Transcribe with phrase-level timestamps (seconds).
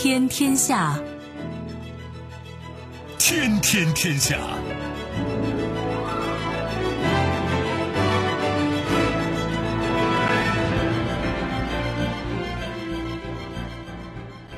[0.00, 0.96] 天天下，
[3.18, 4.38] 天天天下。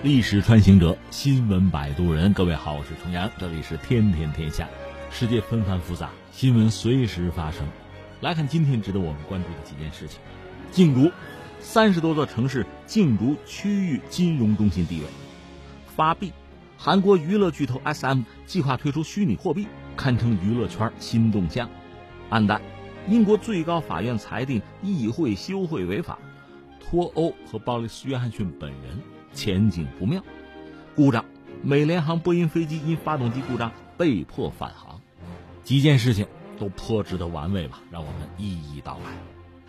[0.03, 2.34] 历史穿行者，新闻摆渡人。
[2.34, 4.68] 各位好，我是重阳，这里是天天天下。
[5.11, 7.63] 世界纷繁复杂，新闻随时发生。
[8.21, 10.18] 来看今天值得我们关注的几件事情：
[10.71, 11.11] 竞逐
[11.61, 15.07] 三十多座城市竞逐区域金融中心地位；
[15.90, 16.32] 发币，
[16.79, 21.66] 韩国娱乐巨头 SM 计划推出虚拟货币，堪称娱乐圈新动向；
[22.30, 22.63] 暗淡，
[23.08, 26.16] 英国最高法院裁定议会休会违法；
[26.80, 28.99] 脱欧和鲍里斯·约翰逊本人。
[29.32, 30.22] 前景不妙，
[30.96, 31.25] 故障。
[31.63, 35.00] 美联航波音飞机因发动机故障被迫返航，
[35.62, 36.27] 几件事情
[36.58, 37.80] 都颇值得玩味吧？
[37.91, 39.12] 让我们一一道来。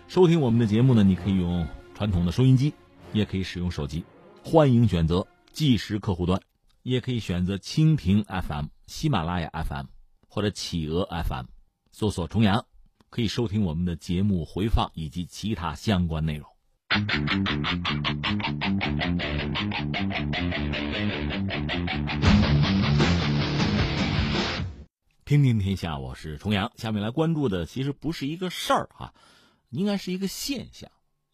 [0.08, 2.74] 收听我们的节目呢，你可以用传统的收音机，
[3.14, 4.04] 也可以使用手机。
[4.44, 6.42] 欢迎选择计时客户端，
[6.84, 9.86] 也可以选择蜻蜓 FM、喜马拉雅 FM
[10.28, 11.46] 或者企鹅 FM，
[11.92, 12.66] 搜索“重阳”，
[13.12, 16.48] 可以收听我们的节目回放以及其他相关内容。
[25.26, 26.72] 听听天下，我是重阳。
[26.76, 29.14] 下面来关注的其实不是一个事儿哈，
[29.70, 30.90] 应该是一个现象。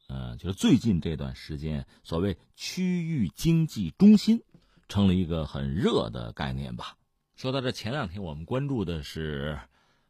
[0.08, 4.42] 嗯，就是最近这段时间，所谓区域经济中心
[4.88, 6.98] 成了一个很热的概念吧。
[7.36, 9.60] 说到这，前两天我们关注的是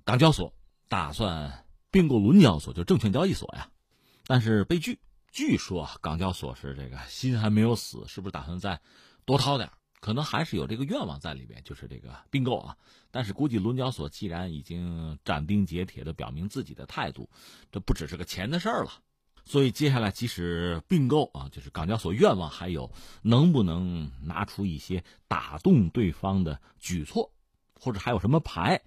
[0.03, 0.53] 港交所
[0.87, 3.69] 打算并购伦交所，就证券交易所呀，
[4.25, 4.99] 但是被拒。
[5.29, 8.79] 据说港交所是这个心还没有死，是不是打算再
[9.25, 9.69] 多掏点？
[9.99, 12.77] 可能还是有这个愿望在里边，就是这个并购啊。
[13.11, 17.29] 但是估计伦交所既然已经斩钉截铁的表明自己的态度，
[17.71, 18.91] 这不只是个钱的事儿了。
[19.47, 27.31] 所以接下来即使并购啊，就是港交所愿望还有能不能拿出一些打动对方的举措，
[27.73, 28.81] 或者还有什么牌，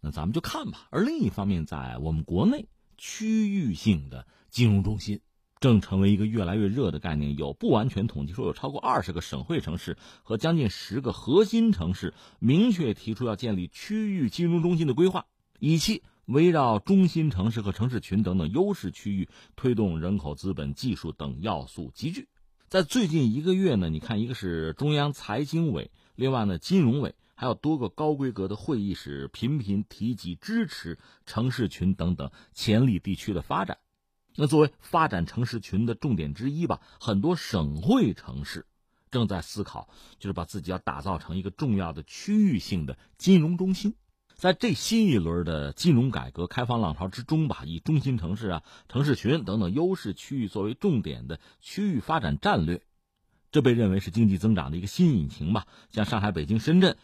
[0.00, 0.88] 那咱们就看吧。
[0.90, 5.20] 而另一方面，在我们国内区域性的金融中心。
[5.58, 7.34] 正成为一个越来越热的概念。
[7.34, 15.24] 有不完全统计说，有超过二十个省会城市和将近十个核心城市明确提出要建立区域金融中心的规划，
[15.58, 22.28] 以期围绕中心城市和城市群等等优势区域，推动人口、资本、技术等要素集聚。
[22.68, 33.78] 在最近一个月呢，你看，一个是中央财经委，另外呢，金融委还有多个高规格的会议室频频提及支持城市群等等潜力地区的发展。
[34.34, 38.66] 那作为发展城市群的重点之一吧，很多省会城市
[39.12, 39.88] 正在思考，
[40.18, 43.94] 就是把自己要打造成一个重要的区域性的金融中心。
[44.36, 52.82] 在这新一轮的金融改革开放浪潮之中吧，以中心城市啊、城市群等等优势区域作为重点的区域发展战略，
[53.50, 55.66] 这被认为是经济增长的一个新引擎吧。
[55.90, 56.98] 像上海、北京、深圳，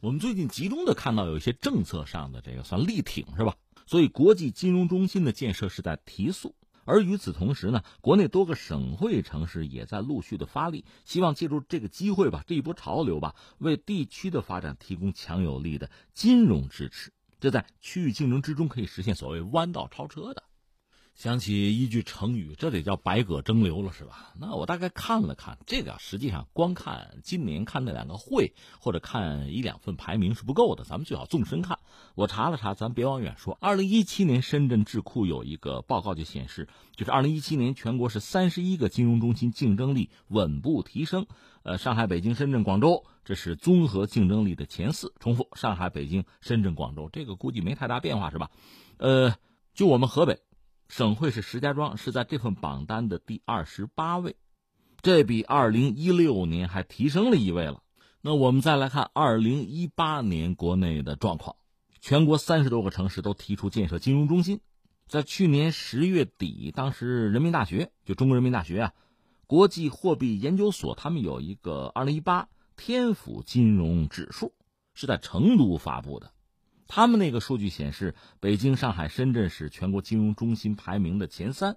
[0.00, 3.56] 我们最近集中的看到有一些政策上的这个算力挺是吧？
[3.84, 6.54] 所以国际金融中心的建设是在提速。
[6.86, 17.12] 而与此同时呢，国内多个省会城市也在陆续的发力，希望借助这个机会吧，这一波潮流吧，为地区的发展提供强有力的金融支持。
[17.38, 20.42] 这在区域竞争之中可以实现所谓弯道超车的。
[21.16, 24.34] 想起一句成语，这得叫百舸争流了，是吧？
[24.38, 31.78] 那我大概看了看这个，实际上光看今年看那两个会，或者看一两份排名是不够的，咱们最好纵深看。
[32.16, 33.56] 我查了查，咱别往远说。
[33.62, 41.26] 二零一七年深圳智库有一个报告就显示，就是二零一七年全国是三十一个金融中心竞争力稳步提升。
[41.62, 45.14] 呃，上海、北京、深圳、广州，这是综合竞争力的前四。
[45.18, 48.50] 重复，上海、北京、深圳、广州，这个估计没太大变化，是吧？
[48.98, 49.34] 呃，
[49.72, 50.40] 就我们河北。
[50.88, 54.36] 省会是石家庄，是在这份榜单的第二十八位，
[55.02, 57.82] 这比二零一六年还提升了一位了。
[58.20, 61.56] 那我们再来看二零一八年国内的状况，
[62.00, 64.60] 全国三十多个城市都提出建设金融中心。
[65.08, 68.92] 在去年十月底，当时人民大学就中国人民大学啊，
[69.46, 74.52] 国际货币研究所他们有一个二零一八天府金融指数，
[74.94, 76.32] 是在成都发布的。
[76.88, 81.76] 他们那个数据显示，北京、上海、深圳是全国金融中心排名的前三，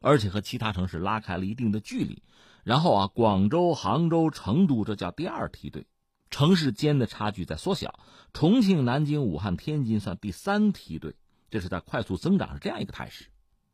[0.00, 2.22] 而且和其他城市拉开了一定的距离。
[2.62, 5.86] 然后啊，广州、杭州、成都这叫第二梯队，
[6.30, 7.98] 城市间的差距在缩小。
[8.34, 11.14] 重庆、南京、武汉、天津算第三梯队，
[11.50, 13.26] 这是在快速增长，是这样一个态势。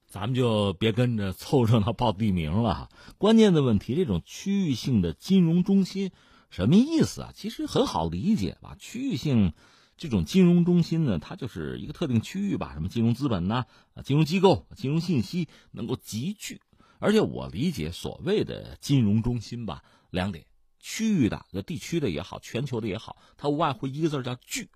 [0.07, 2.89] 咱们就别跟着凑热闹报地名了。
[3.19, 6.13] 关键的问题，这种区域性的金融中心
[6.49, 7.33] 什么意思啊？
[7.35, 9.53] 其实很好理解吧，区域性。
[9.97, 13.65] 这种金融中心呢，它就是一个特定区域吧，什么金融资本呐、
[14.05, 16.61] 金融机构、金融信息能够集聚。
[16.99, 20.47] 而且我理解所谓的金融中心吧，两点：
[20.81, 24.69] 区域的、就地区的也好，全球的也好，它无外乎一个字叫聚，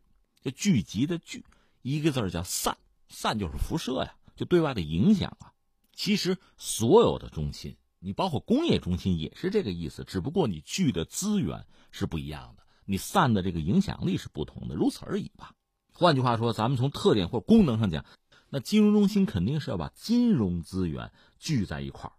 [0.42, 1.40] 就聚集的聚；
[1.82, 2.76] 一个字叫散，
[3.08, 5.52] 散就是辐射呀，就对外的影响啊。
[5.94, 15.52] 其实所有的中心，你包括工业中心也是这个意思，只不过你聚的资源是不一样的，你散的这个影响力是不同的，如此而已吧。
[15.92, 18.04] 换句话说，咱们从特点或功能上讲，
[18.48, 22.12] 那金融中心肯定是要把金融资源聚在一块儿。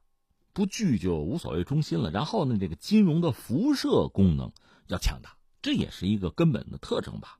[0.54, 2.12] 不聚就无所谓中心了。
[2.12, 4.52] 然后呢，这个金融的辐射功能
[4.88, 7.40] 要强大，这也是一个根本的特征吧。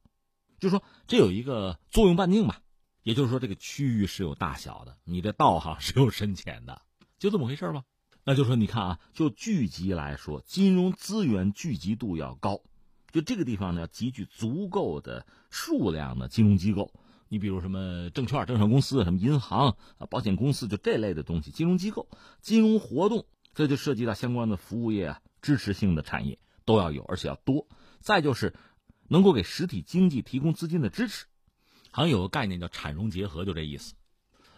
[0.60, 2.62] 就说，这有一个作用半径吧。
[3.04, 6.84] 也就是说，这个区域是有大小的，你的道行是有深浅的，
[7.18, 7.84] 就这么回事吧。
[8.24, 12.62] 那就说，你看啊，就聚集来说，金融资源聚集度要高，
[13.12, 16.94] 就这个地方呢，要集聚足够的数量的金融机构。
[17.28, 22.10] 你比如什么证券、证券公司、什么银行啊、保险公司，就这类的东西，金融机构、
[22.42, 27.68] 金融活动，这就涉及到相关的服务业啊、支持性的产业都要有，而且要多。
[28.02, 28.54] 再就是
[29.08, 31.26] 能够给实体经济提供资金的支持，
[31.92, 33.94] 好像有个概念叫产融结合，就这意思。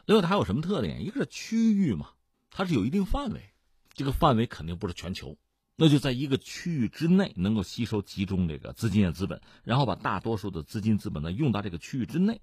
[0.06, 1.06] 另外，它还有什么特点？
[1.06, 2.10] 一个是区域嘛，
[2.50, 3.54] 它是有一定范围，
[3.94, 5.38] 这个范围肯定不是全球，
[5.76, 12.42] 那就在一个区域之内能够吸收集中这个资金的资本，然后把大多数的资金资本呢用到这个区域之内。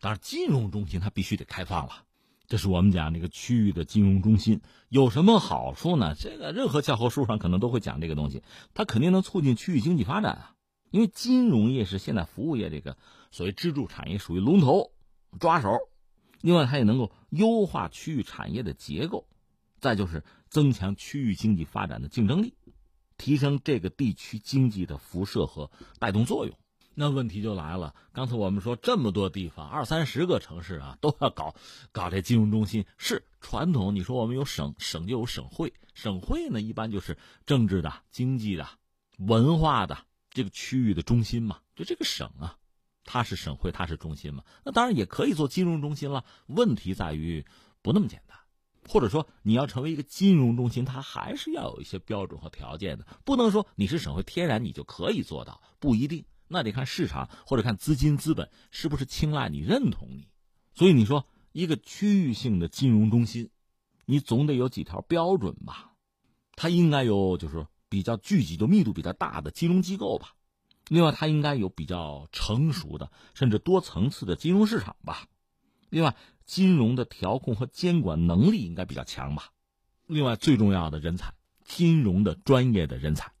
[0.00, 2.04] 当然，金融中心它必须得开放了，
[2.46, 6.14] 这是我们讲这个区域的金融中心有什么好处呢？
[6.14, 8.42] 这个任何教科书上可能都会讲这个东西，
[8.74, 10.52] 它肯定能促进区域经济发展啊。
[10.90, 12.96] 因为金融业是现在服务业这个
[13.30, 14.92] 所谓支柱产业，属于龙头
[15.40, 15.78] 抓手。
[16.42, 19.26] 另外，它也能够优化区域产业的结构，
[19.80, 22.54] 再就是增强区域经济发展的竞争力，
[23.16, 26.56] 提升这个地区经济的辐射和带动作用。
[26.98, 31.54] 那问题就来了，刚才我们说这么多地方，二三十个城市啊，都要搞
[31.92, 32.86] 搞这金融中心。
[32.96, 38.66] 是传统，你说我们有省，省就有省会，省会呢一般就是政治的、经济的、
[39.18, 39.98] 文化的
[40.30, 41.58] 这个区域的中心嘛。
[41.74, 42.56] 就这个省啊，
[43.04, 44.42] 它是省会，它是中心嘛。
[44.64, 46.24] 那当然也可以做金融中心了。
[46.46, 47.44] 问题在于
[47.82, 48.25] 不那么简单，
[48.88, 56.24] 或者说你要成为一个金融中心，它还是要有一些标准和条件的，不能说你是省会，天然你就可以做到，不一定。
[56.48, 60.28] 那得看市场或者看资金资本是不是青睐你、认同你，
[60.74, 63.50] 所以你说一个区域性的金融中心，
[64.04, 65.92] 你总得有几条标准吧？
[66.54, 70.34] 它应该有，就是比较聚集、就密度比较大的金融机构吧。
[70.88, 75.26] 另外，它应该有比较成熟的，甚至多层次的金融市场吧。
[75.88, 79.50] 另外，金融的调控和监管能力应该比较强吧。
[80.06, 81.34] 另外，最重要的人才，
[81.64, 83.32] 金融的专业的人才。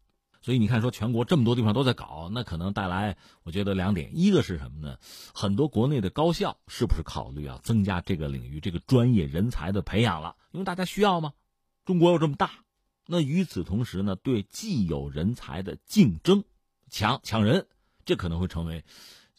[0.42, 4.98] 所以你看，说全国这么多地方都在搞，那可能带来我觉得两点，一个是什么呢？
[5.34, 10.36] 很多国内的高校是不是考虑要增加这个领域这个专业人才的培养了？
[10.52, 11.32] 因为大家需要吗？
[11.84, 12.50] 中国又这么大，
[13.06, 16.44] 那与此同时呢，对既有人才的竞争，
[16.90, 17.66] 抢抢人，
[18.04, 18.84] 这可能会成为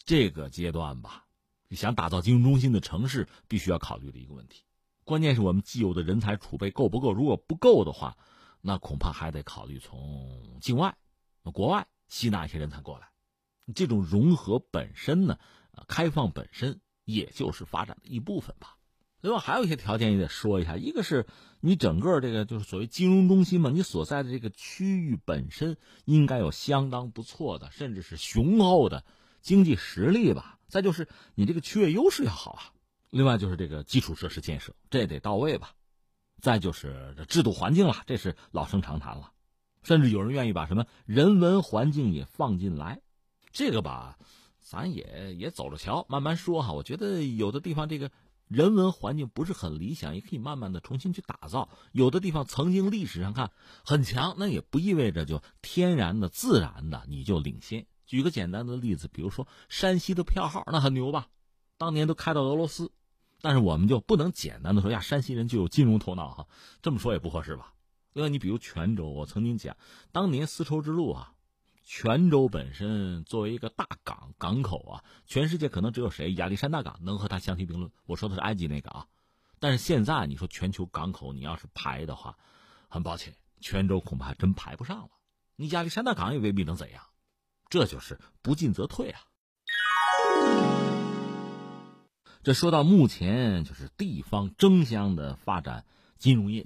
[0.04, 1.27] 这个阶段吧。
[1.76, 4.64] 想打造金融中心的城市，必须要考虑的一个问题。
[5.04, 7.12] 关键是我们既有的人才储备够不够？
[7.14, 8.18] 如果不够的话。
[8.60, 10.98] 那恐怕还得考虑从境外、
[11.54, 13.08] 国外吸纳一些人才过来。
[13.74, 15.38] 这种融合本身呢，
[15.72, 18.76] 呃开放本身也就是发展的一部分吧。
[19.22, 21.28] 另外还有一些条件也得说一下，一个是
[21.62, 29.06] 你整个这个就是所谓金融中心嘛，你所在的这个区域本身应该有相当不错的，甚至是雄厚的
[29.42, 30.57] 经济实力吧。
[30.68, 32.64] 再就是你这个区域优势要好啊。
[33.10, 35.74] 另外就是这个基础设施建设，这也得到位吧。
[36.42, 39.32] 再就是这制度环境了，这是老生常谈了，
[39.82, 43.02] 甚至有人愿意把什么人文环境也放进来，
[43.52, 44.20] 这个吧，
[44.60, 46.74] 咱也也走着瞧，慢慢说哈。
[46.74, 48.12] 我觉得有的地方这个
[48.48, 51.70] 人文环境不是很理想，也可以慢慢的重新去打造。
[51.94, 53.52] 有的地方曾经历史上看
[53.84, 57.88] 很强，那也不意味着就天然的、自然的你就领先。
[58.08, 61.28] 举个简单的例子，比如说山西的票号，那很牛吧，
[61.78, 62.92] 当年都开到俄罗斯。
[63.40, 66.48] 但是我们就不能简单的说呀，山西人就有金融头脑哈，
[66.82, 67.76] 这么说也不合适吧？
[68.14, 69.78] 因为你比如泉州，我曾经讲，
[70.12, 71.34] 当年丝绸之路啊，
[71.84, 77.92] 泉州本身作为一个大港港口啊，全世界可能只有谁亚历山大港能和它相提并论。
[78.08, 79.06] 我说的是埃及那个啊，
[79.60, 82.38] 但是现在你说全球港口，你要是排的话，
[82.90, 85.10] 很抱歉，泉州恐怕真排不上了。
[85.56, 87.04] 你亚历山大港也未必能怎样，
[87.70, 89.20] 这就是不进则退啊。
[92.44, 95.84] 这说到目前，就是地方争相的发展
[96.18, 96.66] 金融业，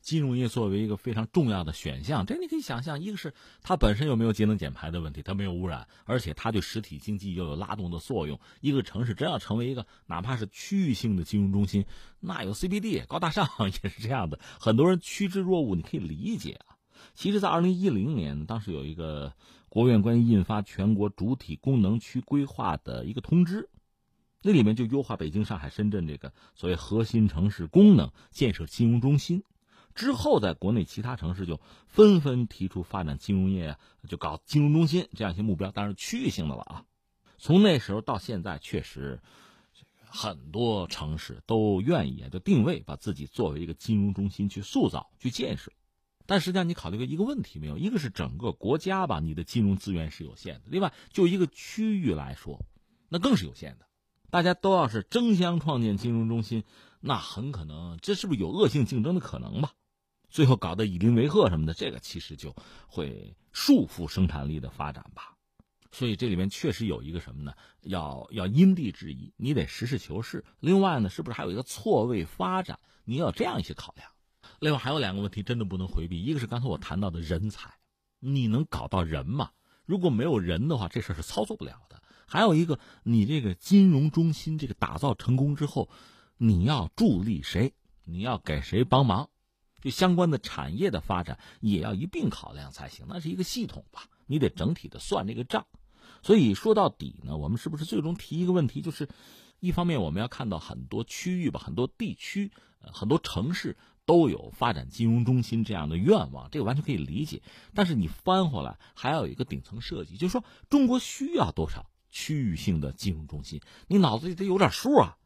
[0.00, 8.38] 金融业作为一个非常重要的选项，这你可以想象，一个是它本身又没有节能减排的问题，它没有污染，而且它对实体经济又有拉动的作用。
[8.60, 11.84] 一个城市真要成为一个哪怕是区域性的金融中心，
[12.20, 13.48] 那有 CBD 高大上
[13.82, 16.77] 也是这样的，很多人趋之若鹜，你可以理解啊。
[17.14, 19.32] 其实，在二零一零年，当时有一个
[19.68, 23.68] 国务院关于印发全国主体功能区规划的一个通知，
[24.42, 29.42] 那里面就优化北京、上海、深圳这个所谓核心城市功能建设金融中心。
[29.94, 33.76] 之后，在国内其他城市就纷纷提出发展金融业，
[34.06, 36.84] 就搞金融中心这样一些目标，当然区域性的了啊。
[37.36, 39.20] 从那时候到现在，确实，
[40.04, 45.72] 很多城市都愿意啊就定位把自己作为一个金融中心去塑造、去建设。
[46.28, 47.78] 但实际上，你考虑过一个问题没有？
[47.78, 52.60] 一个是整个国家吧，你的金融资源是有限的；另外，就一个区域来说，
[53.08, 53.86] 那更是有限的。
[54.28, 56.64] 大家都要是争相创建金融中心，
[57.00, 59.72] 那很可能这是不是有恶性竞争的可能吧？
[60.28, 62.54] 最后搞得以邻为壑什么的，这个其实就
[62.86, 65.34] 会束缚生产力的发展吧。
[65.90, 67.54] 所以这里面确实有一个什么呢？
[67.80, 70.44] 要要因地制宜，你得实事求是。
[70.60, 72.78] 另外呢，是不是还有一个错位发展？
[73.04, 74.10] 你要这样一些考量。
[74.60, 77.74] 另外还有两个问题真的不能回避，一个是刚才我谈到的人才，
[78.18, 79.50] 你能搞到人吗？
[79.84, 82.02] 如果没有人的话，这事儿是操作不了的。
[82.26, 85.88] 还有一个，你这个金融中心这个打造成功之后，
[86.36, 87.72] 你要助力谁？
[88.04, 89.30] 你要给谁帮忙？
[89.80, 94.08] 就相关的产业的发展也要一并考量才行，那是一个系统吧？
[94.26, 95.66] 你得整体的算这个账。
[96.20, 99.08] 所以说到底呢，我们是不是最终提一个问题，就是，
[99.60, 102.50] 一方面我们要看到很多区域吧，很多地区，
[102.80, 103.76] 很多城市
[104.08, 107.42] 都有发展金融中心这样的愿望，这个完全可以理解。
[107.74, 115.18] 但是你翻回来还要有一个顶层设计，就是说中国需要多少区域性的金融中心，你脑子里得有点数啊。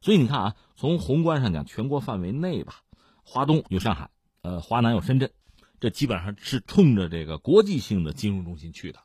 [0.00, 2.82] 所以你看啊，从宏观上讲，全国范围内吧，
[3.24, 4.10] 华东有上海，
[4.42, 5.32] 呃，华南有深圳，
[5.80, 9.00] 这基本上是冲着这个国际性的金融中心去的。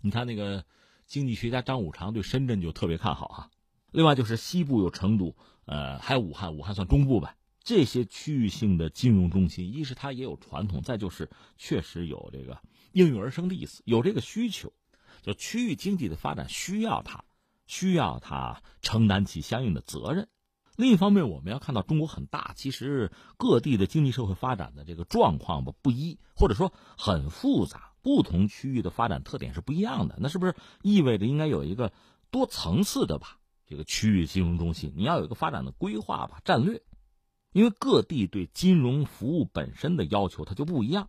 [0.00, 0.64] 你看那个。
[1.08, 3.50] 经济学家张五常对深圳就特别看好啊，
[3.92, 7.34] 另外就是西部有成都，呃，还有武汉，武汉算中部吧。
[7.68, 14.72] 这些区域性的金融中心，一是它也有传统，再就是确实有这个应运而生的意思，有这个需求，
[15.20, 17.26] 就区域经济的发展需要它，
[17.66, 20.28] 需要它承担起相应的责任。
[20.76, 27.92] 另一方面，我们要看到中国很大，其实各地的经济社会发展的这个状况吧不一，或者说很复杂。
[28.00, 31.92] 不同区域的发展特点是不一样的，那是不是意味着应该有一个
[32.30, 33.38] 多层次的吧？
[33.66, 36.80] 这个区域金融中心，你要有一个发展的规划吧、战略，
[37.58, 41.08] 因为各地对金融服务本身的要求它就不一样。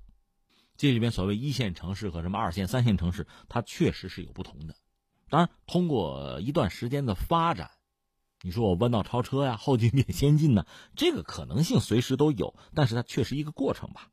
[0.77, 4.75] 这里边所谓一线城市和什么二线、三线城市，它确实是有不同的。
[5.29, 7.69] 当然，通过一段时间的发展，
[8.41, 10.65] 你说我弯道超车呀、后进变先进呢，
[10.95, 14.09] 这个可能性随时都有，但是它确实一个过程吧。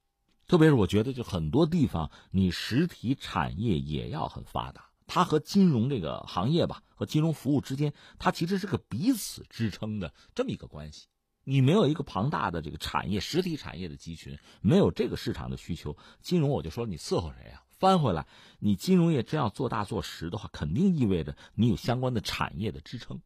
[0.47, 4.91] 特别是我觉得，就很多地方，你实体产业也要很发达。
[5.07, 11.07] 它和金融这个行业吧，和金融服务之间，它其实是个彼此支撑的这么一个关系。
[11.49, 17.63] 你没有一个庞大的这个产业，实体产业的集群，没有这个市场的需求，金融我就说你伺候谁呀？
[17.79, 18.27] 翻回来，
[18.59, 23.21] 你金融业真要做大做实的话，肯定意味着你有相关的产业的支撑。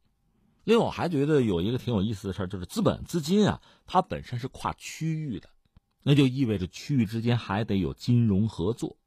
[0.65, 5.49] 另外，我还觉得有一个挺有意思的事儿，就是资本资金啊，它本身是跨区域的。
[6.03, 8.99] 那就意味着区域之间还得有金融合作。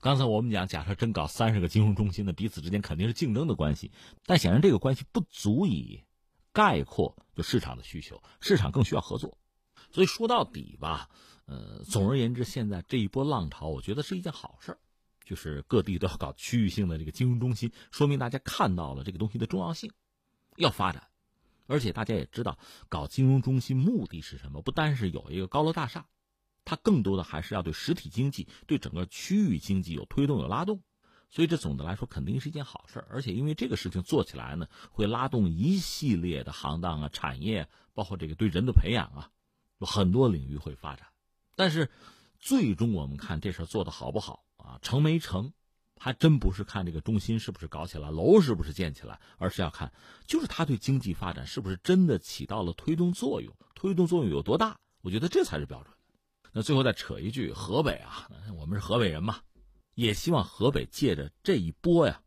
[0.00, 3.90] 刚才我们讲，假设真搞三十个金融中心的，彼此之间肯定是竞争的关系。
[4.26, 6.04] 但显然这个关系不足以
[6.52, 9.38] 概括就市场的需求，市场更需要合作。
[9.90, 11.08] 所以说到底吧，
[11.46, 14.78] 呃，总而言之，现在这一波浪潮，我觉得是一件好事儿
[15.24, 19.90] 就是各地都要搞区域性的这个金融中心，说明大家看到了这个东西的重要性，
[20.56, 21.08] 要发展。
[21.66, 24.60] 而且大家也知道，搞金融中心目的是什么？
[24.60, 26.06] 不单是有一个高楼大厦。
[26.64, 30.82] 它更多的还是要对实体经济、对整个区域经济有推动、有拉动，
[31.30, 39.30] 所以这总的来说肯定是一件好事而且因为这个事情做起来呢，会拉动一系列的行当啊、产业，包括这个对人的培养啊，
[39.78, 41.06] 有很多领域会发展。
[41.54, 41.90] 但是，
[42.38, 45.52] 最终我们看这事做的好不好啊，成没成，
[45.98, 49.92] 还真不是看这个中心是不是搞起来，楼是不是建起来，而是要看
[50.26, 54.78] 就是它对经济发展是不是真的起到了推动作用，推动作用有多大？
[55.02, 55.94] 我觉得这才是标准。
[56.52, 59.40] 那最后再扯一句，河北啊，我们是河北人嘛，
[60.00, 62.22] 也希望河北借着这一波呀，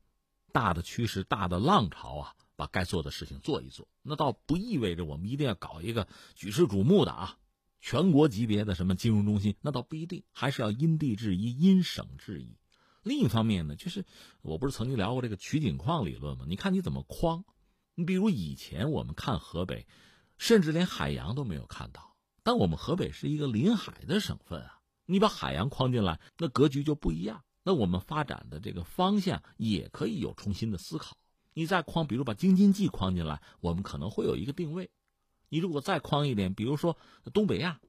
[0.51, 3.88] 大的趋势、大的浪潮啊，把该做的事情做一做。
[4.03, 7.39] 那倒不意味着我们一定要搞一个举世瞩目的啊，
[7.82, 12.60] 全国级别的什么金融中心，那倒不一定，还是要因地制宜、因省制宜。
[13.01, 14.06] 另一方面呢，就是
[14.44, 16.46] 我不是曾经聊过这个取景框理论吗？
[16.48, 17.44] 你看你怎么框？
[17.96, 19.88] 你比如以前我们看河北，
[20.38, 22.15] 甚至连海洋都没有看到。
[22.44, 27.44] 但我们河北是一个临海的省份啊，你把海洋框进来，那格局就不一样。
[27.63, 31.17] 那我们发展的这个方向也可以有重新的思考。
[31.53, 34.89] 你再框，比如把京津冀框进来，我们可能会有一个定位。
[35.50, 36.98] 你如果再框一点，比如说
[37.34, 37.79] 东北亚，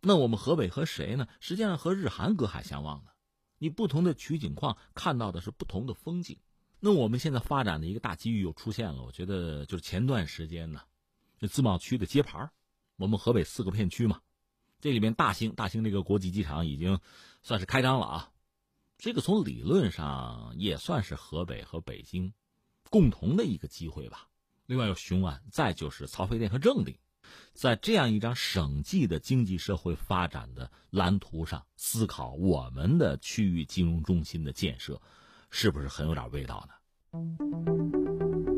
[0.00, 1.26] 那我们河北和谁呢？
[1.40, 3.12] 实际上和日韩隔海相望的。
[3.58, 6.36] 你不同的取景框看到的是不同的风景。
[6.80, 10.82] 那我们现在发展的一个大机遇又出现了，我觉得就是前段时间呢，
[11.38, 12.50] 这自贸区的揭牌
[12.96, 14.20] 我们河北四个片区嘛，
[14.80, 17.00] 这里面大兴大兴这个国际机场已经
[17.42, 18.30] 算是开张了啊。
[18.96, 22.32] 这个从理论上也算是河北和北京
[22.90, 24.28] 共同的一个机会吧。
[24.66, 26.96] 另外有雄安，再就是曹妃甸和正定。
[27.52, 35.00] 在这样一张省际的经济社会发展的蓝图上思考我们的区域金融中心的建设，
[35.50, 38.53] 是不是很有点味道呢？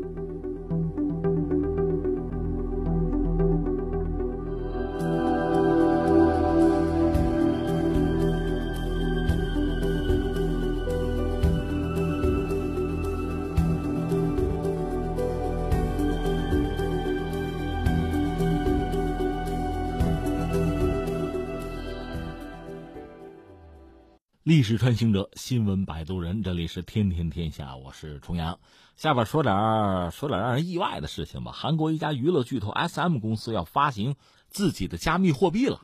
[24.47, 28.57] 历史穿行者，新闻摆渡人，这里是天天天下，我是重阳。
[28.95, 31.51] 下边说点说点让人意外的事情吧。
[31.51, 34.15] 韩国一家娱乐巨头 S M 公司要发行
[34.47, 35.81] 自己的加密货币了，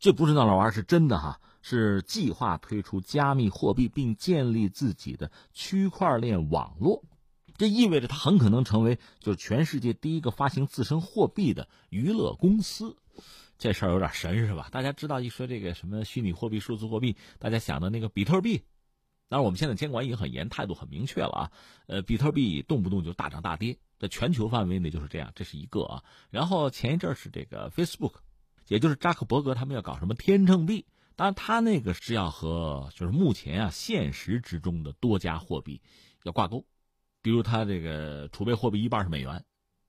[0.00, 7.04] 这不是闹着玩，是真的哈，是计划推出加密货币并建立自己的区块链网络。
[7.56, 12.96] 这意味着它很可能成为就是全世界第一个发行自身货币的娱乐公司。
[13.56, 14.68] 这事儿有点神是吧？
[14.72, 18.62] 大家知道一说这个什么虚拟货币、数字货币，大家想的那个比特币。
[19.28, 21.52] 当然，我们现在监管已经很严，态度很明确了啊。
[21.86, 26.04] 呃，比特币动不动就大涨大跌，在全球范围内就是这样，这是一个啊。
[26.30, 28.14] 然后前一阵是这个 Facebook，
[28.68, 30.84] 也就是扎克伯格他们要搞什么天秤币，
[31.16, 35.80] 当然他那个是要和就是目前啊现实之中的多家货币
[36.24, 36.64] 要挂钩，
[37.22, 39.42] 比如他这个储备货币一半是美元。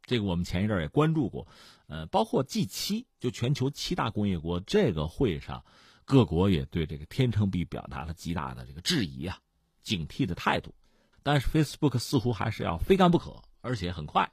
[0.08, 1.48] 这个我们前一阵也关注过，
[1.88, 5.64] 呃，包括 G 七，就全球七大工业国这个会上，
[6.04, 9.40] 各国也对这个天秤币表达了极大的这个质疑啊、
[9.82, 10.74] 警惕的态度。
[11.24, 14.32] 但是 Facebook 似乎还是要非干不可，而且很快。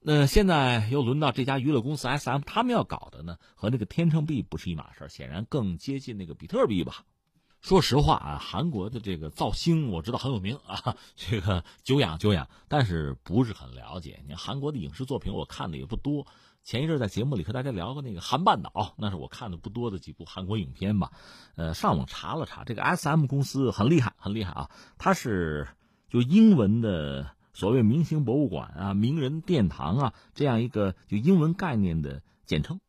[0.00, 7.04] 那现在又轮到这家娱乐公司 SM，他们要搞的呢，和那个天秤币不是一码事显然更接近那个比特币吧。
[7.60, 14.22] 说实话啊，韩国的这个造星我知道很有名啊， 这个久仰久仰，但是不是很了解。
[14.28, 16.24] 你韩国的影视作品我看的也不多。
[16.64, 21.12] 前一阵在节目里和大家聊过那个《韩半岛》，那是我看的不多的几部韩国影片吧。
[21.56, 24.70] 呃，上网查了查，这个 S M 公司很厉害，很厉害啊。
[24.98, 25.68] 它是
[26.08, 32.80] 就英文的所谓明星博物馆啊、名人殿堂啊这样一个就英文概念的简称。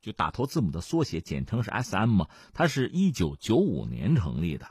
[0.00, 2.28] 就打头字母的缩写，简称是 S M 嘛。
[2.54, 4.68] 它是一九九五年成立的，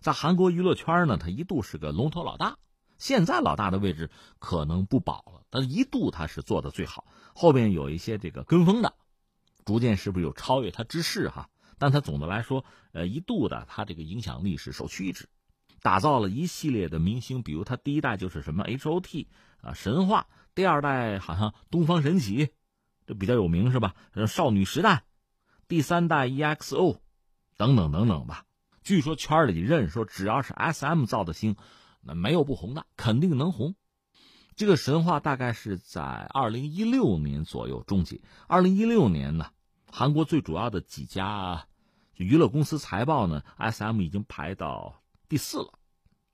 [0.00, 2.58] 在韩国娱乐圈呢，它一度是个龙头老大。
[3.02, 7.04] 现在老大的位置可能不保了，但一度他是做的最好。
[7.34, 8.94] 后边有一些这个跟风的，
[9.64, 11.48] 逐渐是不是有超越他之势哈？
[11.78, 15.28] 但他总的来说，呃，一度的他这个影响力是首屈一指，
[15.82, 19.26] 打造了一系列的明星，比如他第一代就是什么 H O T
[19.62, 22.50] 啊神话，第二代好像东方神起。
[23.04, 23.96] 这比较有名是吧？
[24.28, 25.02] 少女时代，
[25.66, 26.98] 第三代 EXO，
[27.56, 28.44] 等等等等吧。
[28.84, 31.56] 据说圈里认说，只要是 SM 造的星，
[32.04, 33.74] 那没有不红的，肯定能红。
[34.54, 38.20] 这个神话大概是在二零一六年左右终结。
[38.46, 39.46] 二零一六年呢，
[39.90, 41.66] 韩国最主要的几家
[42.16, 45.72] 娱乐公司财报呢，SM 已经排到第四了。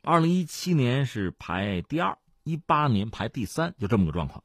[0.03, 4.43] 二零一七年是排第二，一八年排第三，就这么个状况。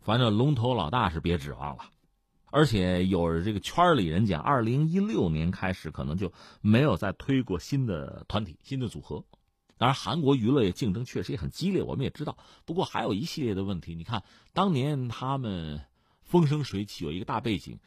[0.00, 1.84] 反正龙头老大是别指望了，
[2.52, 9.24] 而且有这个圈里人讲，二零一六年开始可能就没有再推过新的团体、新的组合。
[9.78, 12.38] 当然，韩国娱乐业竞争确实也很激烈，我们也知道。
[12.64, 15.82] 不过还有一系列的问题，你看当年他们
[16.22, 17.78] 风生水起，有一个大背景。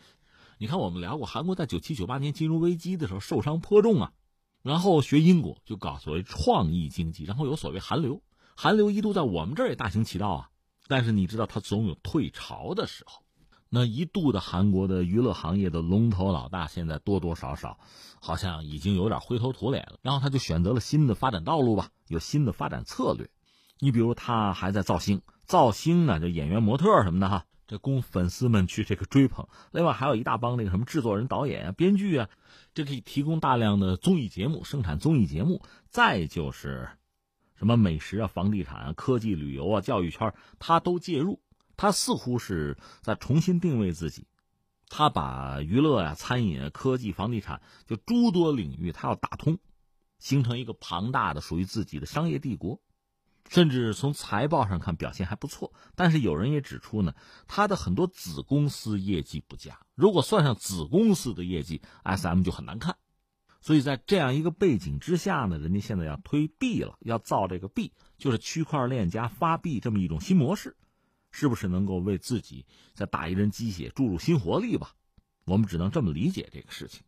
[0.59, 4.11] 你看我们聊过，韩国在九七九八年金融危机的时候受伤颇重啊，
[4.61, 8.21] 然后学英国就搞所谓创意经济，然后有所谓韩流，
[8.55, 10.49] 韩流一度在我们这儿也大行其道啊。
[10.87, 13.23] 但是你知道，它总有退潮的时候。
[13.69, 17.77] 那一度的韩国的娱乐行业的龙头老大，现在多多少少
[18.19, 19.99] 好像已经有点灰头土脸了。
[20.01, 23.29] 然后他就选择了新的发展道路吧，有新的发展策略。
[23.79, 29.47] 你比如他还在造星，造星呢，就演员、模特什么的哈，这供粉丝们去这个追捧。
[29.71, 32.29] 另外还有一大帮那个什么制作人、导演啊、编剧啊，
[32.73, 35.61] 这可以提供大量的综艺节目，生产综艺节目。
[35.89, 36.89] 再就是。
[37.55, 41.41] 什么美食啊、房地产啊、科技旅游啊、教育圈，他都介入。
[41.79, 44.27] 他似乎是在重新定位自己，
[44.89, 49.57] 他把娱乐啊、餐饮、啊科技、房地产就诸多领域，他要打通，
[50.17, 52.81] 形成一个庞大的属于自己的商业帝国。
[53.47, 57.15] 甚至从财报上看表现还不错，但是有人也指出呢，
[57.47, 59.79] 他的很多子公司业绩不佳。
[59.95, 62.97] 如果算上子公司的业绩，S M 就很难看。
[63.61, 70.75] 所以在这样一个背景之下呢，人家现在要推币了，要造这个币，就是区块链加发币这么一种新模式，
[71.31, 74.93] 是不是能够为自己再打一针鸡血，注入新活力吧？
[75.45, 77.01] 我们只能这么理解这个事情。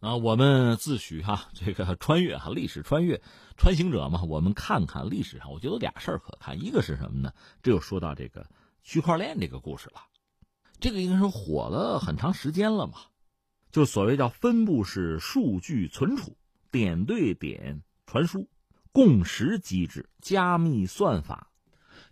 [0.00, 3.20] 啊，我们自诩哈这个穿越哈历史穿越
[3.56, 7.32] 穿行者嘛，我们看看历史上，我觉得俩事儿可看，一个是什么呢？
[7.62, 8.46] 这就说到这个
[8.82, 10.02] 区块链这个故事了，
[10.78, 12.98] 这个应该说火了很长时间了嘛。
[13.72, 16.36] 就所谓叫分布式数据存储、
[16.70, 18.48] 点对点传输、
[18.92, 21.50] 共识机制、加密算法，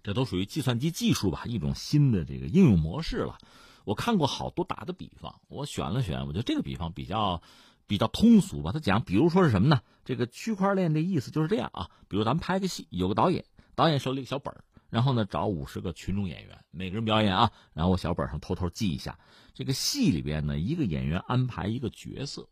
[0.04, 3.38] 这都属于计算机技术吧，一种新的这个应用模式了。
[3.84, 7.42] 我看过好多打的比方，我选了选，我觉得这个比方比较
[7.86, 8.70] 比较通俗吧。
[8.70, 9.80] 他讲，比如说是什么呢？
[10.04, 14.62] 这个区块链的意思就是这样啊，比如咱们拍个戏，有个导演，导演手里一个小本儿。
[14.90, 17.50] 然后呢，找五十个群众演员，每个人表演啊。
[17.72, 19.18] 然后我小本上偷偷记一下，
[19.54, 22.46] 这个戏里边呢，一个演员安排一个角色。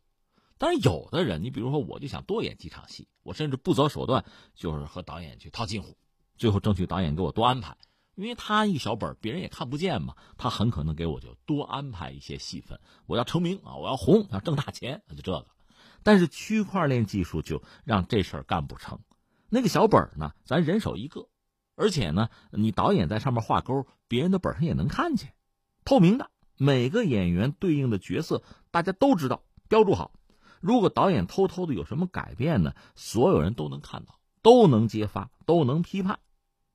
[0.57, 5.97] 但是有的人，你比如说，我就想多演几场戏，我甚至不择手段，就是和导演去套近乎，
[6.43, 7.77] 最后争取导演给我多安排，
[8.17, 12.81] 因为他一小本别人也看不见嘛，他很可能给我就多安排一些戏份。
[13.07, 15.47] 我要成名啊，我要红，要挣大钱，就这个。
[16.03, 18.99] 但是区块链技术就让这事儿干不成。
[19.51, 21.29] 那个小本呢，咱人手一个。
[21.77, 25.35] 而且呢，你导演在上面画勾，别人的本上也能看见，
[25.85, 30.11] 透明的，每个演员对应的角色大家都知道，标注好。
[30.61, 36.19] 如果导演偷偷的有什么改变呢，所有人都能看到，都能揭发，都能批判。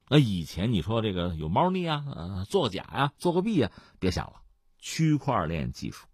[0.09, 4.41] 那以前你说这个有猫腻啊，呃，做假呀，做个弊啊，别想了。
[4.79, 6.05] 区块链技术，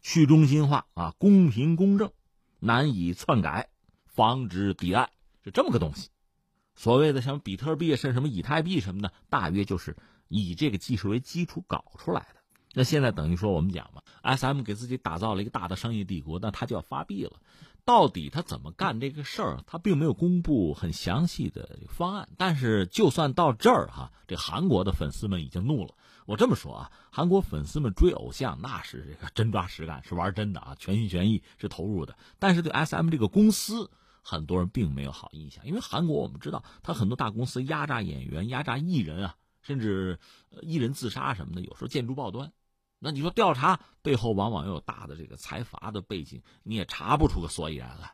[0.00, 2.10] 去中心化啊，公平公正，
[2.58, 3.68] 难以篡改，
[4.06, 5.10] 防止抵赖，
[5.44, 6.08] 是这么个东西。
[6.74, 9.96] 所谓的像比特币是什么以太币什么的，大约就是
[10.28, 12.40] 以这个技术为基础搞出来的。
[12.72, 17.32] 那现在等于说我们讲嘛，S M 给自己打造了一个大的商业帝国，那他就要发币了。
[17.86, 19.64] 到底他怎么干这个事儿？
[19.66, 22.28] 他并没有公布很详细的方案。
[22.36, 25.94] 但是就算到这儿哈，这韩国的粉丝们已经怒了。
[26.26, 32.18] 我这么说啊，韩国粉丝们追偶像那是这个真抓实干，是玩真的啊，全心全意是投入的。
[32.38, 33.90] 但是对 S M 这个公司。
[34.28, 40.18] 很多人并没有好印象，因为韩国我们知道，他很多大公司压榨演员、压榨艺人啊，甚至
[40.62, 42.52] 艺人自杀什么的，有时候见诸报端。
[43.06, 48.12] 那你说调查背后往往又有大的这个财阀的背景，你也查不出个所以然来。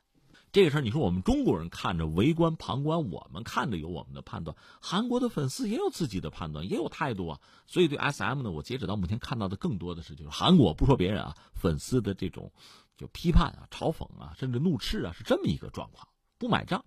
[0.53, 7.41] 这个事儿，你说我们中国人看着围观旁观，我们看着有我们的判断，韩国的粉丝也有自己的判断，也有态度啊。
[7.67, 12.53] 所以对 S M 呢，我截止到目前看到的更多的是，就是韩国不说别人啊，粉丝的这种。
[12.95, 16.07] 就批判啊、嘲讽啊，甚至怒斥啊，是这么一个状况。
[16.39, 16.85] 不买账，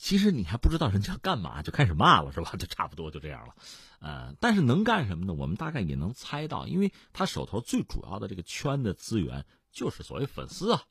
[0.00, 2.52] 其实你还不知道人家干嘛，就开始骂了，是吧？
[2.58, 3.54] 就差不多就这样了。
[3.98, 5.34] 呃，但是能干什么呢？
[5.34, 10.84] 我们大概也能猜到，因为他手头最主要的这个圈的资源就是所谓粉丝啊、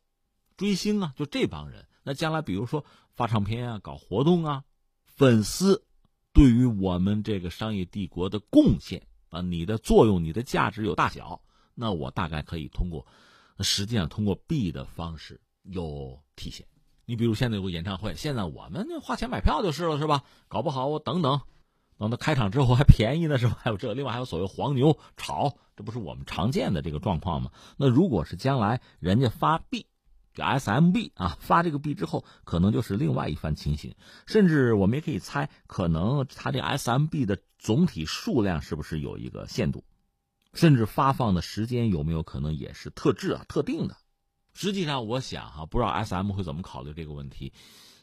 [0.57, 1.87] 追星啊，就这帮人。
[2.03, 4.63] 那将来比如说发唱片啊、搞活动啊，
[5.07, 5.83] 粉丝
[6.31, 11.41] 对于我们这个商业帝国的贡献啊，你的作用、你的价值有大小，
[11.73, 13.07] 那我大概可以通过。
[13.61, 16.67] 实际上，通过币的方式有体现。
[17.09, 20.23] 你比如现在有个演唱会，现在我们花钱买票就是了，是吧？
[20.47, 21.41] 搞不好我等等，
[21.97, 23.57] 等到开场之后还便宜呢，是吧？
[23.59, 27.49] 还有这，另外还有所谓黄牛炒，这不是我们常见的这个状况吗？
[27.77, 29.87] 那如果是将来人家发币，
[30.35, 33.95] 这 SMB 啊，发这个币之后，可能就是另外一番情形。
[34.27, 39.83] 甚至我们也可以猜，可能它这 SMB 的总体数量是不是有一个限度？
[40.53, 43.97] 甚至发放的时间有没有可能也是特制啊、特定的？
[44.61, 47.53] 实际上，我想哈，不知道 S M 会怎么考虑这个问题。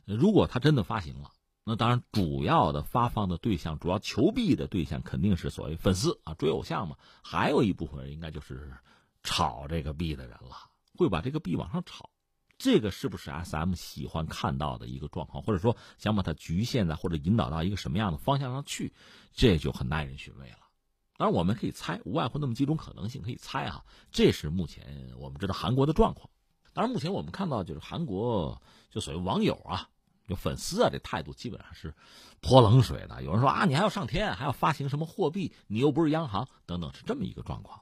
[0.07, 1.31] 如果他真的发行了，
[1.65, 6.97] 那当然主要的发放的对象、主要求币的对象肯定是所谓粉丝啊，追偶像嘛。
[7.23, 8.73] 还有一部分人应该就是
[9.23, 10.57] 炒这个币的人了，
[10.95, 12.09] 会把这个币往上炒。
[12.57, 18.95] 这个是不是 S M 喜欢看到的一个状况，或者说想把它局限在或者引导到一个什么样的方向上去？
[19.35, 20.61] 这就很耐人寻味了。
[21.19, 23.85] 当然，我们可以猜，无外乎那么几种可能性，可以猜哈。
[24.11, 26.31] 这是目前我们知道韩国的状况。
[26.77, 28.61] 当然，目前我们看到就是韩国
[28.91, 29.89] 就所谓网友啊，
[30.29, 31.95] 就粉丝啊，这态度基本上是
[32.43, 33.23] 泼冷水的。
[33.23, 35.55] 有人说啊，你还要上天，还要发行什么货币？
[35.69, 37.81] 你又不是央行，等等，是这么一个状况。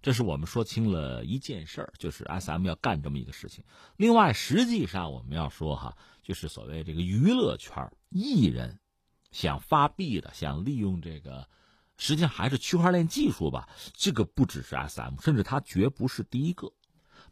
[0.00, 3.62] 这是我们说清了一件事儿，就是 S M 要干这么一个事情。
[3.98, 8.80] 另外，实际上我们要说哈，就是所谓这个娱乐圈艺人
[9.32, 11.46] 想发币的，想利用这个。
[11.98, 16.72] 实际上还是区块链技术吧，这个不只是 S M，甚至它绝不是第一个。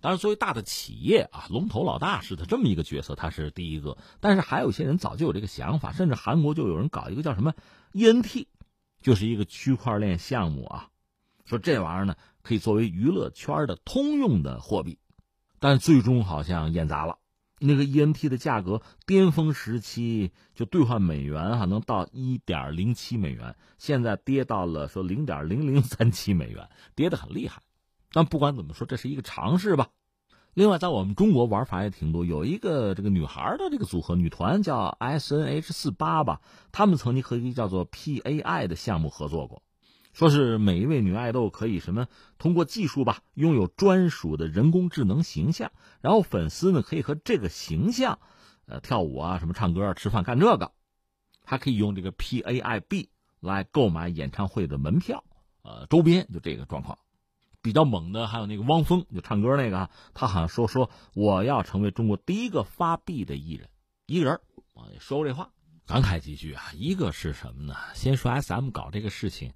[0.01, 3.99] 当然，作为大的企业啊，龙头老大似的这么一个角色，他是第一个。
[4.21, 7.55] 但是还有些人早就有这个想法，甚至韩国就有人搞一个叫什么
[7.93, 8.47] E N T，
[9.03, 10.89] 就是一个区块链项目啊，
[11.45, 14.99] 说这玩意儿呢可以作为娱乐圈的通用的货币，
[15.59, 17.19] 但最终好像演砸了。
[17.61, 27.63] 那个 ENT 的价格巅峰时期就兑换美元哈能到一点零七美元，现在跌到了说零点零零三七美元，跌得很厉害。
[28.13, 29.89] 但不管怎么说，这是一个尝试吧。
[30.55, 36.41] 另外，在我们中国玩法也挺多，有一个这个女孩的这个组合女团叫 SNH 四八吧，
[36.73, 39.63] 他们曾经和一个叫做 PAI 的项目合作过。
[40.15, 48.19] 说是每一位女爱豆可以什么通过技术吧，拥有专属的人工智能形象，然后粉丝呢可以和这个形象，
[48.67, 50.73] 呃跳舞啊，什么唱歌啊，吃饭干这个，
[51.45, 55.23] 还可以用这个 PAIB 来购买演唱会的门票，
[55.63, 56.99] 呃周边就这个状况，
[57.61, 63.69] 比较猛的还有那个汪峰，就唱歌那个，他好像说说我要成为中国第一个发币的艺人，
[64.07, 64.41] 一个人，
[64.75, 65.51] 我说过这话，
[65.87, 67.75] 感慨几句啊，一个是什么呢？
[67.95, 69.53] 先说 SM 搞这个事情。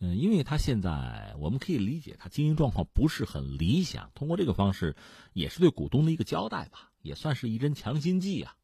[0.00, 4.10] 嗯，因为他现在我们可以理解，他经营状况不是很理想。
[4.12, 4.96] 通过这个方式，
[5.32, 8.54] 也是对股东的一个交代吧，也算是一针强心剂啊。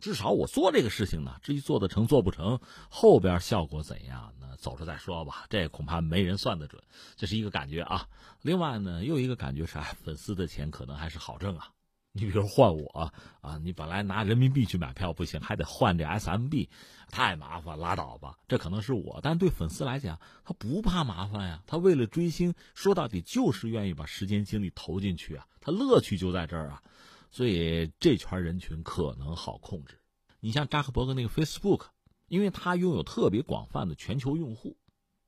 [0.00, 2.58] 至少我做这个事情呢，至于做得成做不成，
[2.88, 5.44] 后边效果怎样，那走着再说吧。
[5.48, 6.82] 这恐怕没人算得准，
[7.16, 8.08] 这是一个感觉啊。
[8.42, 11.68] 另外呢，又一个感觉是，哎，粉丝的钱可能还是好挣啊。
[12.12, 16.68] 你比如换我啊，你本来拿人民币去买票不行，还得换这 SMB，
[17.08, 18.36] 太麻烦，拉倒吧。
[18.48, 21.62] 这可能是我，但对粉丝来讲，他不怕麻烦呀。
[21.68, 25.46] 他为了追星，说到底就是愿意把时间精力投进去啊。
[25.60, 26.82] 他乐趣就在这儿啊，
[27.30, 30.00] 所以这圈人群可能好控制。
[30.40, 31.86] 你像扎克伯格那个 Facebook，
[32.28, 34.76] 因为他拥有特别广泛的全球用户，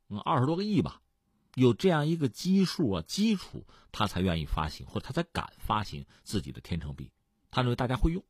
[0.08, 1.00] 嗯，二十多个亿吧。
[1.54, 7.10] 有这样一个基数啊，基础，他才愿意发行，或者他才敢发行自己的天成币。
[7.50, 8.24] 他认为大家会用，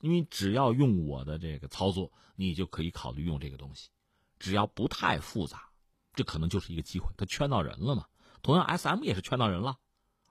[0.00, 3.90] 因为只要用我的这个操作，你就可以考虑用这个东西。
[4.38, 5.68] 只要不太复杂，
[6.14, 7.12] 这可能就是一个机会。
[7.18, 8.06] 他圈到人了嘛？
[8.40, 9.76] 同样，SM 也是圈到人了，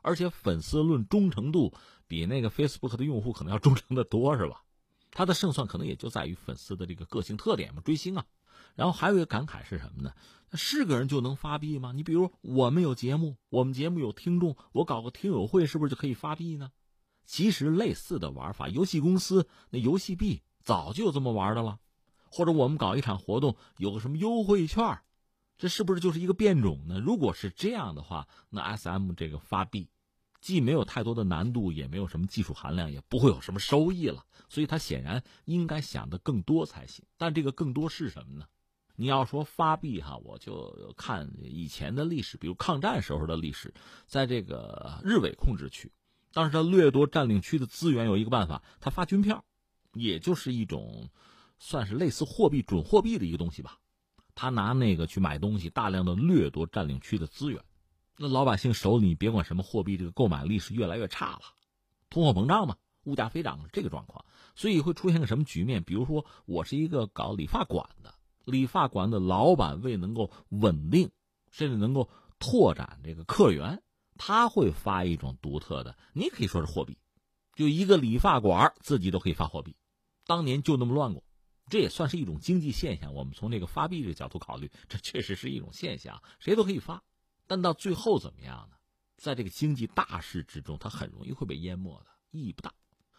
[0.01, 1.73] 而且粉丝论忠诚度，
[2.07, 4.63] 比那个 Facebook 的用户可能要忠诚的多，是吧？
[5.11, 8.25] 他的胜算可能也就在于粉丝的这个个性特点嘛，追星啊。
[8.75, 10.11] 然后还有一个感慨是什么呢？
[10.53, 11.91] 是个人就能发币吗？
[11.91, 16.71] 你比如我们有节目，我们节目有听众，我搞个听友会，是不是就可以发币呢？
[17.25, 21.79] 其实类似的玩法，游戏公司那游戏币早就有这么玩的了。
[22.29, 24.99] 或者我们搞一场活动，有个什么优惠券，
[25.55, 26.99] 这是不是就是一个变种呢？
[26.99, 29.87] 如果是这样的话，那 SM 这个发币
[30.43, 34.25] 既没有太多的难度，也没有什么技术含量，也不会有什么收益了。
[34.49, 37.05] 所以他显然应该想的更多才行。
[37.17, 38.45] 但这个更多是什么呢？
[38.97, 43.73] 你要说发币哈，我就看以前的历史，比如抗战时候的历史，
[44.05, 45.89] 在这个日伪控制区，
[46.33, 49.45] 当时他掠夺占领区的资源，有一个办法，他发军票，
[49.93, 51.09] 也就是一种
[51.57, 53.79] 算是类似货币、准货币的一个东西吧。
[54.35, 57.63] 他拿那个去买东西，大量的掠夺占领区的资源，
[58.17, 61.41] 那老百姓手里别管什么货币，这个购买力是越来越差了，
[62.09, 64.23] 通货膨胀嘛，物价飞涨这个状况，
[64.55, 65.83] 所以会出现个什么局面？
[65.83, 68.13] 比如说，我是一个搞理发馆的。
[68.45, 71.09] 理发馆的老板为能够稳定，
[71.49, 73.81] 甚至能够拓展这个客源，
[74.17, 76.97] 他会发一种独特的，你可以说是货币，
[77.55, 79.75] 就一个理发馆自己都可以发货币。
[80.25, 81.23] 当年就那么乱过，
[81.69, 83.13] 这也算是一种经济现象。
[83.13, 87.01] 我们从这个发币这个角度考虑，这确实是一种现象，谁都可以发。
[87.53, 88.77] 但到最后怎么样呢？
[89.15, 92.73] 在这个经济大势之中，它很容易会被淹没的，意义不大。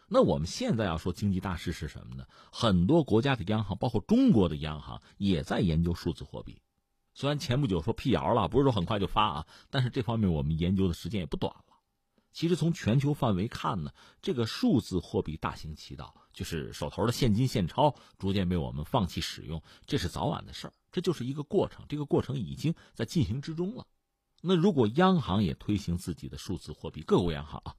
[0.08, 2.26] 那我们现在要说经济大势是什么呢？
[2.50, 6.60] 很多国家的央行，包括中国的央行，也在研究数字货币。
[7.14, 11.76] 虽然前不久说辟谣了，不是说很快就发啊，但是这方面我们研究的时间也不短了。
[12.32, 21.86] 其实从全球范围看呢，这个数字货币大行其道，就是手头的现金现钞逐渐被我们放弃使用，这是早晚的事儿，这就是一个过程。
[21.88, 23.86] 这个过程已经在进行之中了。
[24.46, 27.74] 那如果央行也推行自己的数字货币，各国央行啊。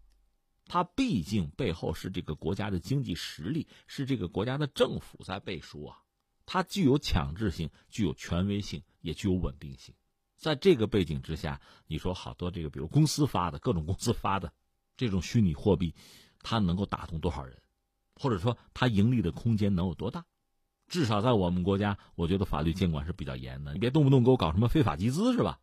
[0.66, 6.00] 它毕竟背后是这个国家的经济实力，是这个国家的政府在背书啊，
[6.48, 9.94] 它具有强制性，具有权威性，也具有稳定性。
[10.36, 14.52] 在这个背景之下，你说好多这个，比如公司发的各种公司发的
[14.98, 15.94] 这种虚拟货币，
[16.40, 17.62] 它能够打动多少人，
[18.16, 20.26] 或者说它盈利的空间能有多大？
[20.88, 25.60] 至少在我们国家，我觉得法律监管是比较严的，你别动不动给我搞什么非法集资是吧？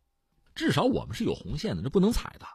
[0.55, 2.45] 至少我们是有红线的，这不能踩的。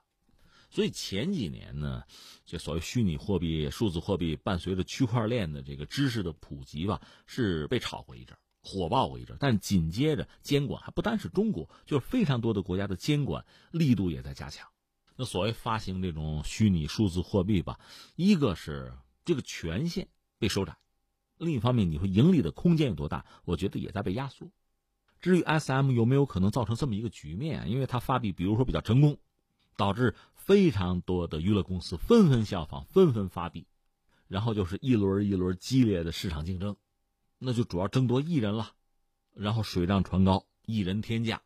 [0.71, 2.03] 所以前几年呢，
[2.45, 9.37] 这所谓虚拟货币、数字货币伴随着区块链的这个知识的普及吧，是被炒过一阵，火爆过一阵。
[9.41, 14.69] 但紧接着监管还不单是中国，就是非常多的国家的监管力度也在加强。
[15.17, 17.81] 那所谓发行这种虚拟数字货币吧，
[18.15, 18.93] 一个是
[19.25, 20.07] 这个权限
[20.39, 20.77] 被收窄，
[21.39, 24.51] 另一方面你说盈利的空间有多大，我觉得也在被压缩。
[25.20, 29.18] 至于 SM 有没有可能造成这么一个局面，因为它发币比如说比较成功，
[29.76, 30.14] 导致。
[30.48, 33.66] 非常多的娱乐公司纷纷效仿，纷纷发币，
[34.28, 36.74] 然后就是一轮一轮激烈的市场竞争，
[37.38, 38.72] 那就主要争夺艺人了，
[39.35, 41.42] 然后水涨船高，艺人天价。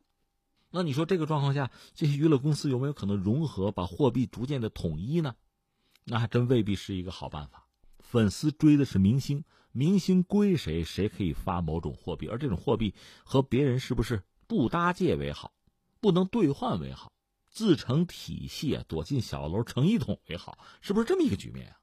[0.70, 5.35] 那你说这个状况下，这些娱乐公司有没有可能融合，把货币逐渐的统一呢？
[6.04, 7.66] 那还真未必是一个好办法。
[7.98, 15.52] 粉丝追的是明星，明星归谁，谁可以发某种货币，而这种货币和别人是不是不搭界为好，
[16.00, 17.12] 不能兑换为好，
[17.50, 21.76] 自成体系啊，躲进小楼成一统为好，是不是这么一个局面啊？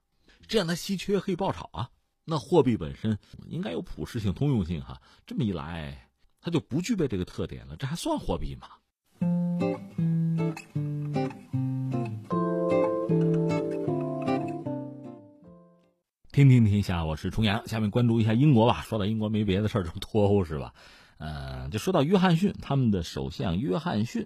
[0.47, 1.89] 这样它稀缺可以爆炒啊。
[2.23, 5.01] 那货币本身应该有普适性、通用性哈。
[5.25, 6.05] 这么一来。
[6.41, 8.69] 它就不具备这个特点了，这还算货币吗？
[16.39, 17.67] 听听天下，我是重阳。
[17.67, 18.81] 下面关注一下英国吧。
[18.83, 20.73] 说到英国，没别的事儿，就脱欧是吧？
[21.17, 24.25] 嗯，就说到约翰逊，他们的首相约翰逊，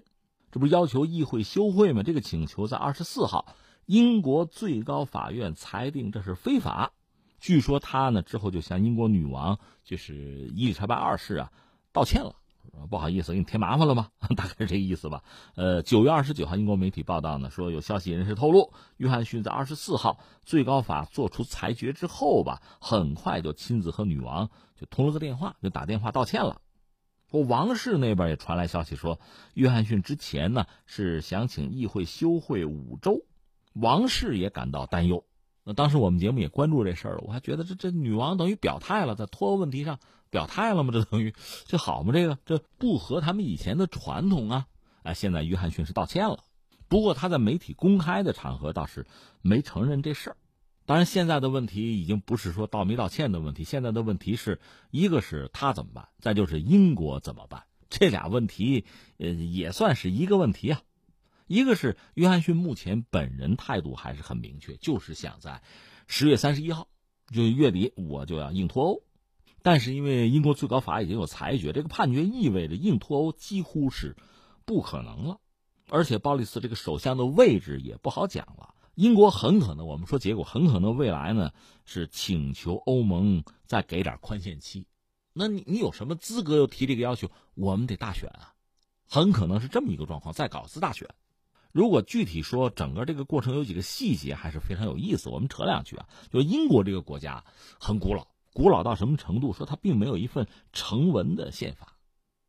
[0.52, 2.04] 这不是要求议会休会吗？
[2.04, 6.92] 这个请求在二十四号，英国最高法院裁定这是非法。
[7.40, 10.14] 据说他呢之后就向英国女王，就是
[10.54, 11.50] 伊丽莎白二世啊。
[11.92, 12.36] 道歉了，
[12.90, 14.08] 不好意思，给你添麻烦了吗？
[14.36, 15.22] 大概是这意思吧。
[15.56, 26.60] 呃，九月二十九号，英国媒体报道呢，说有消息人士透露，约翰逊在二十四号最高法作出裁决之后吧，很快就亲自和女王就通了个电话，就打电话道歉了。
[27.30, 29.18] 说王室那边也传来消息说，
[29.54, 33.24] 约翰逊之前呢是想请议会休会五周，
[33.72, 35.24] 王室也感到担忧。
[35.66, 39.98] 那当时我们节目也关注这事儿了，我还觉得这这女王等于表态了，在脱欧问题上
[40.34, 40.92] 表态了吗？
[40.92, 41.32] 这等于
[41.64, 42.12] 这好吗？
[42.12, 44.66] 这个这不合他们以前的传统啊！
[45.04, 46.42] 哎，现在约翰逊是道歉了，
[46.88, 49.06] 不过他在媒体公开的场合倒是
[49.42, 50.36] 没承认这事儿。
[50.86, 54.58] 当然，现在的问题已经不是说道没道歉的问题，现在的问题是
[54.90, 57.62] 一个是他怎么办，再就是英国怎么办。
[57.88, 58.86] 这俩问题，
[59.18, 60.82] 呃，也算是一个问题啊。
[61.46, 65.62] 一个是约翰逊目前本人态度还是很明确，就是想在
[66.08, 66.88] 十月三十一号，
[67.32, 69.02] 就月底我就要硬脱欧。
[69.64, 74.14] 但是因为英国最高法已经有裁决，这个判决意味着硬脱欧几乎是
[74.66, 75.38] 不可能了。
[75.88, 78.74] 而且鲍里斯这个首相的位置也不好讲了。
[78.94, 81.50] 英国很可能，我们说结果很可能未来呢
[81.86, 84.86] 是请求欧盟再给点宽限期。
[85.32, 87.30] 那你你有什么资格又提这个要求？
[87.54, 88.52] 我们得大选啊，
[89.08, 91.08] 很可能是这么一个状况，再搞次大选。
[91.72, 95.30] 如果具体说，整个这个过程有几个细节还是非常有意思。
[95.30, 97.44] 我们扯两句啊，就英国这个国家
[97.80, 99.52] 很古老，古老到什么程度？
[99.52, 101.98] 说它并没有一份成文的宪法，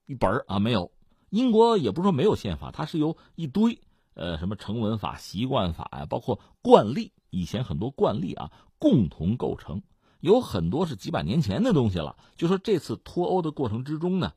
[0.06, 0.92] 一本儿啊没有。
[1.30, 3.82] 英国也不是说没有宪法，它是由一堆
[4.14, 9.82] 呃什么成文法、习惯法呀，包括惯例，以前很多惯例啊共同构成，
[10.20, 12.16] 有很多是几百年前的东西了。
[12.38, 14.32] 就说这次脱欧的过程之中呢。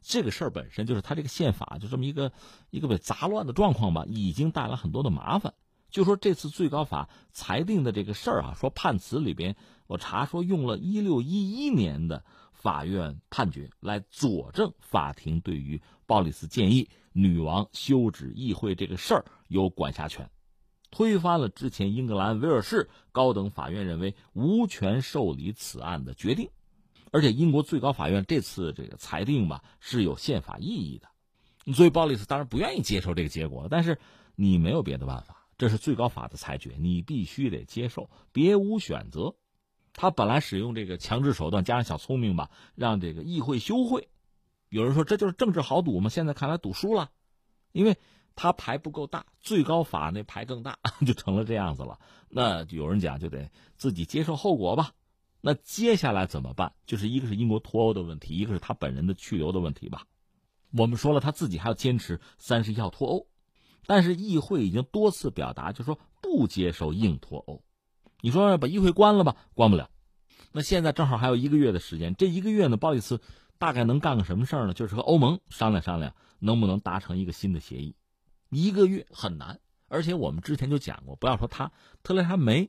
[0.00, 2.32] 这个事儿本身就是他这个宪法就这么一个
[2.70, 5.52] 一个被杂乱的状况吧，已经带来很多的麻烦。
[5.90, 20.30] 就说这次最高法裁定的这个事儿啊，说判词里边我查说用了一六一一年的法院判决来佐证法庭对于鲍里斯建议女王休止议会这个事儿有管辖权，
[20.90, 26.50] 推翻了之前英格兰威尔士高等法院认为无权受理此案的决定。
[27.10, 33.98] 而且英国最高法院这次这个裁定吧是有宪法意义的，所以鲍里斯当然不愿意接受这个结果，但是
[34.34, 39.34] 你没有别的办法，这是最高法的裁决，你必须得接受，别无选择。
[39.92, 44.08] 他本来使用这个强制手段，加上小聪明吧，让这个议会休会。
[44.68, 47.10] 有人说这就是政治豪赌嘛，现在看来赌输了，
[47.72, 47.96] 因为
[48.36, 51.98] 他牌不够大，最高法那牌更大， 就成了这样子了。
[52.28, 54.92] 那有人讲就得自己接受后果吧。
[55.40, 56.74] 那接下来怎么办？
[56.86, 60.06] 就是一个是英国脱欧的问题，一个是他本人的去留的问题吧。
[60.76, 63.26] 我们说了，他自己还要坚持三十一号脱欧，
[63.88, 67.64] 但是议会已经多次表达，就说不接受硬脱欧。
[68.20, 69.34] 你说把议会关了吧？
[69.54, 69.88] 关不了。
[70.52, 73.22] 那现在正好还有一个月的时间，这一个月呢，鲍里斯
[73.56, 74.74] 大概能干个什么事儿呢？
[74.74, 77.96] 就是和欧盟商量商量，能不能达成一个新的协议。
[78.50, 79.58] 一个月很难，
[79.88, 81.72] 而且我们之前就讲过，不要说他，
[82.02, 82.68] 特蕾莎梅。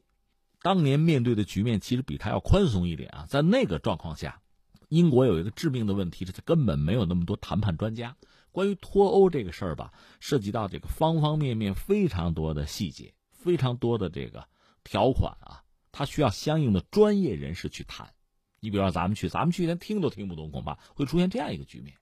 [0.61, 4.41] 当年面对的局面其实比他要宽松一点啊，在那个状况下，
[4.87, 8.15] 英国有一个致命的问题是，他根本没有那么多谈判专家。
[8.51, 14.47] 关于脱欧这个事儿吧，涉及到这个方方面面非常多的细节，非常多的这个
[14.83, 18.13] 条款啊，它需要相应的专业人士去谈。
[18.59, 21.95] 你比如说咱们去，咱们去连听都听不懂，恐怕会出现这样一个局面。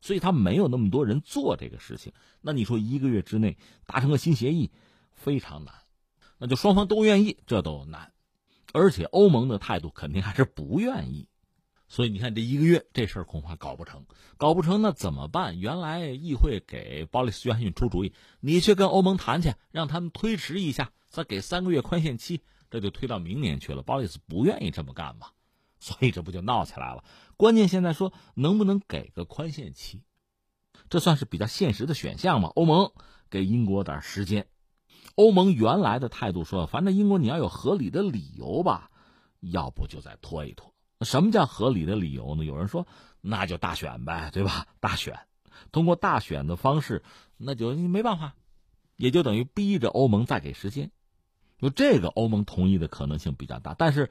[0.00, 2.12] 所以他没有那么多人做这个事情。
[2.42, 4.70] 那你说一个月之内达成个新协议，
[5.14, 5.74] 非常难。
[6.36, 8.12] 那就双方都愿意，这都难，
[8.74, 11.26] 而且欧盟的态度肯定还是不愿意，
[11.94, 14.04] 所以你看这一个月这事儿恐怕搞不成，
[14.36, 15.60] 搞不成那怎么办？
[15.60, 23.80] 原来议会给鲍里斯·约翰逊出主意，你去跟欧盟谈去，让他们推迟一下，再给三个月宽限期，这就推到明年去了。
[23.80, 25.28] 鲍里斯不愿意这么干嘛，
[25.78, 27.04] 所以这不就闹起来了。
[27.36, 30.02] 关键现在说能不能给个宽限期，
[30.90, 32.48] 这算是比较现实的选项嘛？
[32.56, 32.90] 欧盟
[33.30, 34.48] 给英国点时间。
[35.14, 38.90] 欧盟原来的态度说，反正英国你要有合理的理由吧，
[39.38, 40.73] 要不就再拖一拖。
[41.00, 42.44] 什么叫合理的理由呢？
[42.44, 42.86] 有人说，
[43.20, 44.66] 那就大选呗，对吧？
[44.80, 45.18] 大选，
[45.72, 47.02] 通过大选的方式，
[47.36, 48.34] 那就没办法，
[48.96, 50.90] 也就等于逼着欧盟再给时间。
[51.58, 53.74] 就这个，欧盟同意的可能性比较大。
[53.74, 54.10] 但是，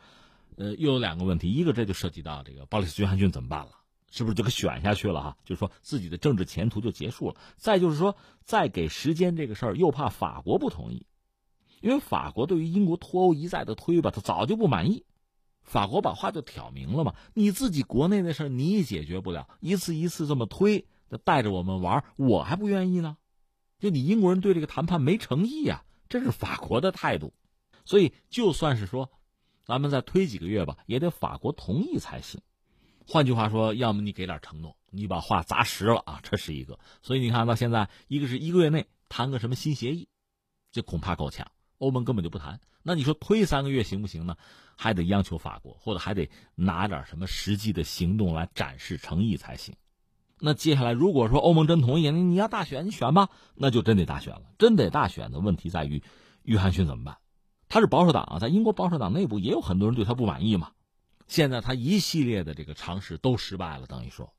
[0.58, 3.72] 呃，又有两个问题，一个这就涉及到这个鲍里斯·约翰逊怎么办了？
[4.12, 5.22] 是不是就给选下去了？
[5.22, 7.36] 哈，就是说自己的政治前途就结束了。
[7.58, 11.06] 再就是说，再给时间这个事儿，又怕法国不同意，
[11.82, 15.04] 因为法国对于英国脱欧一再的推吧，他早就不满意。
[15.64, 20.86] 法国把话就挑明了嘛，你自己国内的事你也解决不了，一次一次这么推，
[21.24, 23.18] 带着我们玩，我还不愿意呢。
[23.80, 27.34] 就你英国人对这个谈判没诚意啊，这是法国的态度。
[27.86, 29.10] 所以就算是说，
[29.66, 32.40] 咱们再推几个月吧，也得法国同意才行。
[33.06, 36.80] 换句话说，要么你给点承诺，你把话砸实了啊，这是一个。
[37.02, 40.08] 所以你看到现在，一个是一个月内谈个什么新协议，
[40.72, 41.52] 这恐怕够呛。
[41.84, 42.60] 欧盟根本就不谈。
[42.82, 44.36] 那你说推三个月行不行呢？
[44.76, 49.76] 还得央求法国，或者还得拿点什么实际的行动来展示诚意才行。
[50.40, 54.42] 那接下来，如果说欧盟真同意，你你要大选，你选吧，那就真得大选了。
[54.58, 56.02] 真得大选的问题在于，
[56.44, 57.18] 约翰逊怎么办？
[57.70, 60.72] 他是保守党，在英国保守党内部也有很多人对他不满意嘛。
[61.28, 64.34] 现在他一系列的这个尝试都失败了，等于说，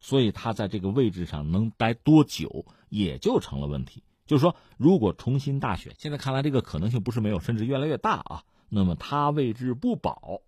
[0.00, 4.02] 所以他在这个位置上能待多久也就成了问题。
[4.30, 8.44] 就是说，如果重新大选，现在看来这个可能性不是没有，甚至越来越大啊。
[8.68, 10.40] 那么他位置不保，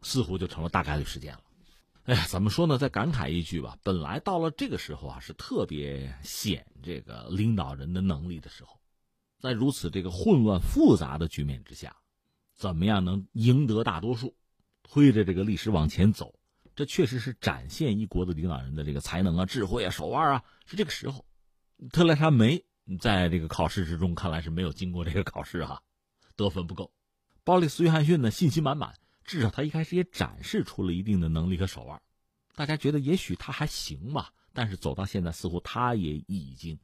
[0.00, 1.40] 似乎就成了大概率事件了。
[2.04, 2.78] 哎呀，怎么说呢？
[2.78, 8.80] 再感慨一句吧，本来到了这个时候啊，是特别显这个领导人的能力的时候，
[9.38, 11.94] 在如此这个混乱复杂的局面之下，
[12.54, 14.34] 怎么样能赢得大多数，
[14.82, 16.34] 推着这个历史往前走？
[16.74, 21.26] 这确实是展现一国的领导人的这个才能啊、智慧啊、手腕啊，是这个时候。
[21.92, 22.64] 特蕾莎梅。
[23.00, 25.82] 在这个考试之中，看来是没有经过这个考试哈，
[26.36, 26.92] 得分不够。
[27.44, 32.00] 鲍里斯·约翰逊呢，信心满满，至少他一开始也展示出了一定的能力和手腕，
[32.54, 34.32] 大家觉得也许他还行吧。
[34.52, 36.78] 但是走到现在，似乎他也已经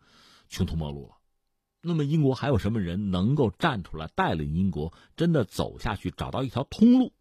[0.49, 1.17] 穷途末路了。
[1.81, 7.13] 那么英国还有什么人能够站出来带领英国真的走下去，找到一条通路？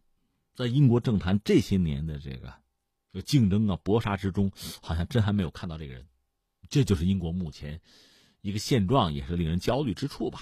[0.53, 4.51] 在英国政坛这些年的这个竞争啊搏杀之中，
[4.81, 6.05] 好像真还没有看到这个人。
[6.69, 7.79] 这就是英国目前。
[8.43, 10.39] 一个现状也是令人焦虑之处吧。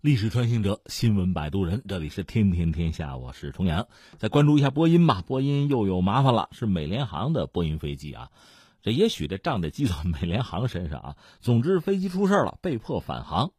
[0.00, 3.86] 历史穿行者，新闻摆渡人，这里是天天天下，我是重阳。
[4.18, 8.32] 再关注一下波音吧，波音又有麻烦了，是美联航的波音飞机啊。
[8.82, 11.16] 这也许这账得记到美联航身上啊。
[11.40, 13.52] 总之，飞机出事了，被迫返航。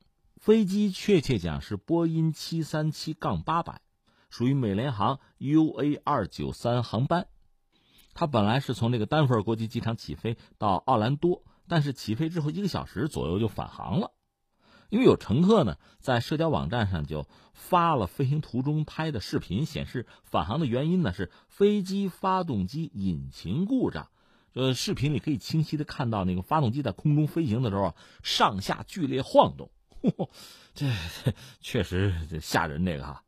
[0.43, 3.79] 飞机确切讲是波音七三七杠八百，
[4.29, 7.27] 属于美联航 UA 二九三航班。
[8.13, 14.11] 它本来是从这个丹佛尔国际机场起飞到奥兰多，但是起飞之后一个小时左右就返航了。
[14.89, 24.09] 因为有乘客呢在社交网站上就发了飞行途中拍的视频，显示返航的原因呢是飞机发动机引擎故障。
[24.51, 29.71] 呃，视频里可以清晰的看到那个发动机在空中飞行的时候上下剧烈晃动。
[30.75, 30.85] 这
[31.61, 33.23] 确实吓人，这个哈。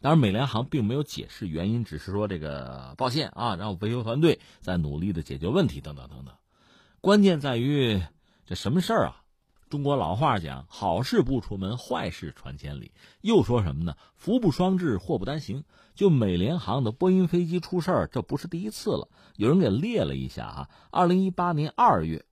[0.00, 6.34] 当然，美联航并没有解释原因，只是说这个抱歉啊，然后维修团队在努力的解决问题，等等等等。
[7.00, 8.00] 关键在于
[8.46, 9.24] 这什么事儿啊？
[9.68, 12.92] 中国老话讲，好事不出门，坏事传千里。
[13.20, 13.96] 又说什么呢？
[14.14, 15.64] 福不双至，祸不单行。
[15.94, 19.08] 就美联航的波音飞机出事儿，这不是第一次了。
[19.36, 22.24] 有人给列了一下啊，二零一八年二月，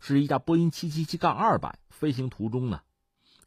[0.00, 2.82] 是一架波音七七七杠二百飞行途中呢。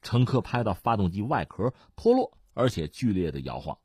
[0.02, 3.78] 乘客拍到发动机外壳脱落，而且剧烈的摇晃。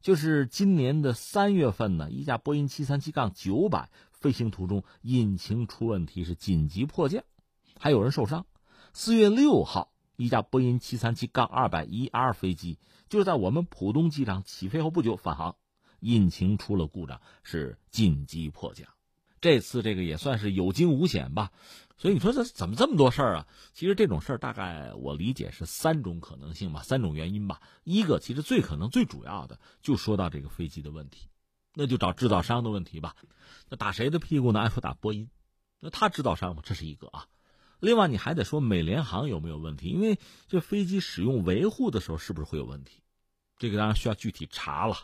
[0.00, 7.24] 就是今年的三月份呢，一架波音七三七杠九百飞行途中引擎出问题，是紧急迫降，
[7.78, 8.44] 还有人受伤。
[8.92, 15.56] 四月六号，一架波音七三七杠二百 ER 飞机就在我们浦东机场起飞后不久返航，
[16.00, 18.93] 引擎出了故障，是紧急迫降。
[19.44, 21.52] 这次这个也算是有惊无险吧。
[21.98, 23.46] 所以你说这怎么这么多事儿啊？
[23.74, 27.60] 其实这种事儿大概我理解是三种可能性吧，三种原因吧。
[27.82, 31.28] 一个其实最可能最主要的就说到这个飞机的问题，
[31.74, 33.16] 那就找制造商的问题吧。
[33.68, 34.60] 那打谁的屁股呢？
[34.60, 35.28] 按说打波音，
[35.78, 37.26] 那他制造商嘛，这是一个啊。
[37.80, 39.88] 另外你还得说美联航有没有问题？
[39.88, 40.18] 因为
[40.48, 43.02] 这飞机使用维护的时候是不是会有问题？
[43.58, 44.96] 这个当然需要具体查了。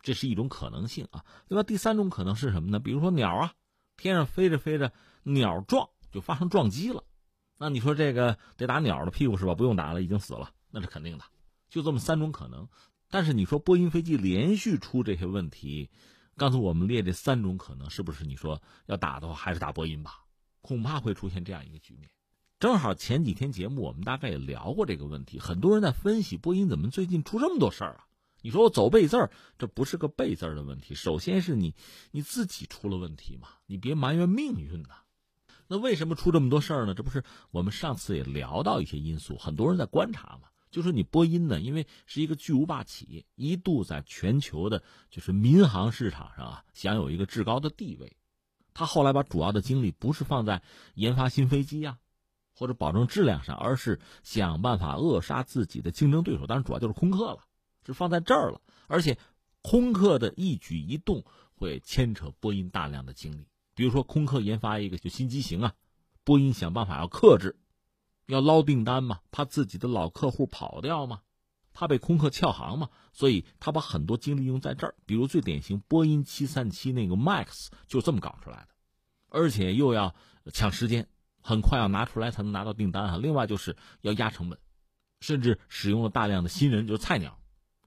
[0.00, 1.24] 这是一种可能性啊。
[1.48, 2.78] 另外第三种可能是什么呢？
[2.78, 3.52] 比如说鸟啊，
[3.96, 4.92] 天上飞着飞着，
[5.22, 7.04] 鸟撞就发生撞击了，
[7.58, 9.54] 那你说这个得打鸟的屁股是吧？
[9.54, 11.24] 不用打了，已经死了，那是肯定的。
[11.68, 12.68] 就这么三种可能。
[13.10, 15.90] 但是你说波音飞机连续出这些问题，
[16.36, 20.24] 刚才我们列这三种可能，是不是你说要打的话，还是打波音吧？
[20.62, 22.08] 恐怕会出现这样一个局面。
[22.58, 28.06] 正好前几天节目我们大概也聊过这个问题，很多人在分析波音怎么最近出这么多事儿啊？
[28.42, 31.74] 你说我走背字儿，这不是个背字儿的问题，首先是你
[32.10, 34.90] 你自己出了问题嘛，你别埋怨命运呐。
[35.66, 36.94] 那为什么出这么多事儿呢？
[36.94, 40.48] 这不是我们上次也聊到一些因素，很多人在观察嘛。
[40.70, 48.16] 就说你波音呢，因为是一个巨无霸企业，一度在全球的，就是民航市场上啊，享有一个至高的地位。
[48.72, 50.62] 他后来把主要的精力不是放在
[50.94, 51.98] 研发新飞机呀，
[52.54, 57.40] 或者保证质量上，而是想办法扼杀自己的竞争对手，当然主要就是空客了，
[57.86, 58.60] 是放在这儿了。
[58.86, 59.18] 而且，
[59.62, 61.24] 空客的一举一动
[61.54, 63.46] 会牵扯波音大量的精力。
[63.74, 65.74] 比如说，空客研发一个就新机型啊，
[66.24, 67.56] 波音想办法要克制。
[68.26, 71.22] 要捞订单嘛，怕自己的老客户跑掉嘛，
[71.72, 74.94] 怕被空客撬行嘛，所以他把很多精力用在这儿。
[75.04, 78.68] 比如最典型，波音七三七那个 MAX 就这么搞出来的，
[79.30, 80.14] 而且又要
[80.52, 81.08] 抢时间，
[81.42, 83.16] 很快要拿出来才能拿到订单啊。
[83.16, 84.60] 另外就是要压成本，
[85.20, 87.39] 甚至使用了大量的新人，就是菜鸟，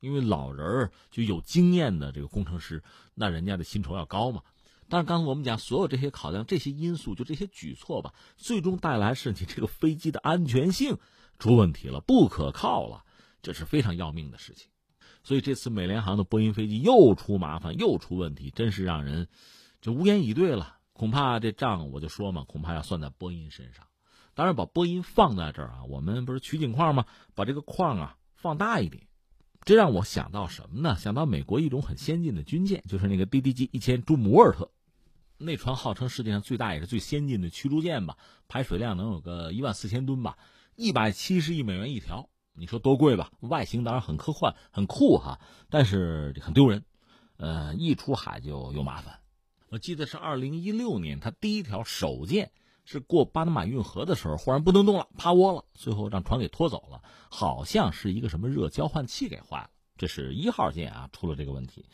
[0.03, 2.83] 因为老人儿就有经验的这个工程师，
[3.15, 4.41] 那人家的薪酬要高嘛。
[4.89, 10.97] 但是刚才我们讲，所有这些考量、这些因素，就这些举措吧，最终带来是你这个飞机的安全性
[11.39, 13.05] 出问题了，不可靠了，
[13.41, 14.69] 这是非常要命的事情。
[15.23, 19.29] 所以这次美联航的波音飞机又出麻烦，又出问题，真是让人
[19.79, 20.79] 就无言以对了。
[20.91, 23.87] 恐怕这账我就说嘛，恐怕要算在波音身上。
[24.35, 27.05] 当然，把波音放在这儿啊，我们不是取景框吗？
[27.35, 29.07] 把这个框啊放大一点，
[29.65, 30.95] 这让我想到什么呢？
[30.97, 34.69] 想到美国一种很先进的军舰，就是那个 DDG 一千朱姆沃尔特。
[35.37, 40.37] 那船号称世界上最大也是最先进的驱逐舰吧，排水量能有个一万四千吨吧，
[40.75, 43.31] 一百七十亿美元一条，你说多贵吧？
[43.41, 45.39] 外形当然很科幻、很酷哈，
[45.69, 46.83] 但是很丢人，
[47.37, 49.19] 呃，一出海就有麻烦。
[49.69, 52.51] 我记得是二零一六年，他第一条首舰
[52.85, 59.69] 是过巴拿马运河的时候，忽然不能动了，趴窝了，最后让船给拖走了，好像是一个什么热交换器给坏了。
[59.95, 61.85] 这是一号舰啊，出了这个问题。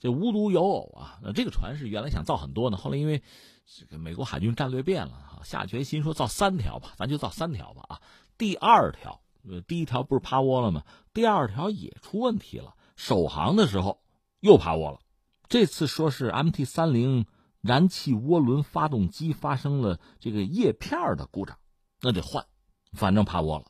[0.00, 3.20] 这无独有偶啊，那这个船是原来想造很多呢，后来因为
[3.66, 8.00] 这个美国海军战略变了，下决心说造三条吧，咱就造三条吧啊。
[8.38, 9.20] 第二条，
[9.66, 10.84] 第一条不是趴窝了吗？
[11.12, 14.00] 第二条也出问题了，首航的时候
[14.38, 15.00] 又趴窝了。
[15.48, 17.26] 这次说是 MT 三零
[17.60, 21.58] 燃气涡轮发动机发生了这个叶片的故障，
[22.00, 22.46] 那得换，
[22.92, 23.66] 反正趴窝了。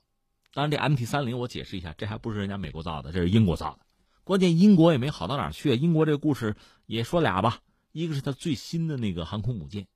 [0.52, 3.80] 当然，这 MT 三零我解释一下，这还不是人家美国造的，这是英国造的。
[4.24, 5.74] 关键英国也没好到哪去。
[5.74, 7.60] 英国这个故事也说俩吧，
[7.92, 9.86] 一个是他最新的那个航空母舰，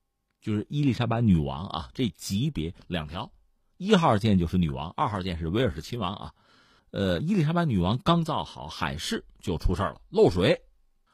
[0.40, 3.32] 就是伊丽莎白女王啊，这级别两条，
[3.76, 6.34] 一号舰就是女王，二号舰是威尔士亲王啊。
[6.90, 10.62] 呃，伊丽莎白女王刚造好，海事就出事了，漏水。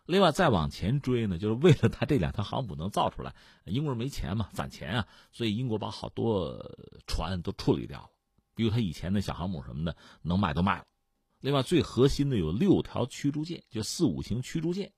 [0.08, 3.34] 另外再往前追呢，就是为了他这两条航母能造出来，
[3.66, 6.58] 英国人没钱嘛，攒钱啊，所以英国把好多
[7.06, 8.08] 船都处理掉了，
[8.54, 10.84] 比如他以前的小航母什么的，能卖都卖了。
[11.40, 14.90] 另外，最核心的有六条驱逐舰，就四五型驱逐舰。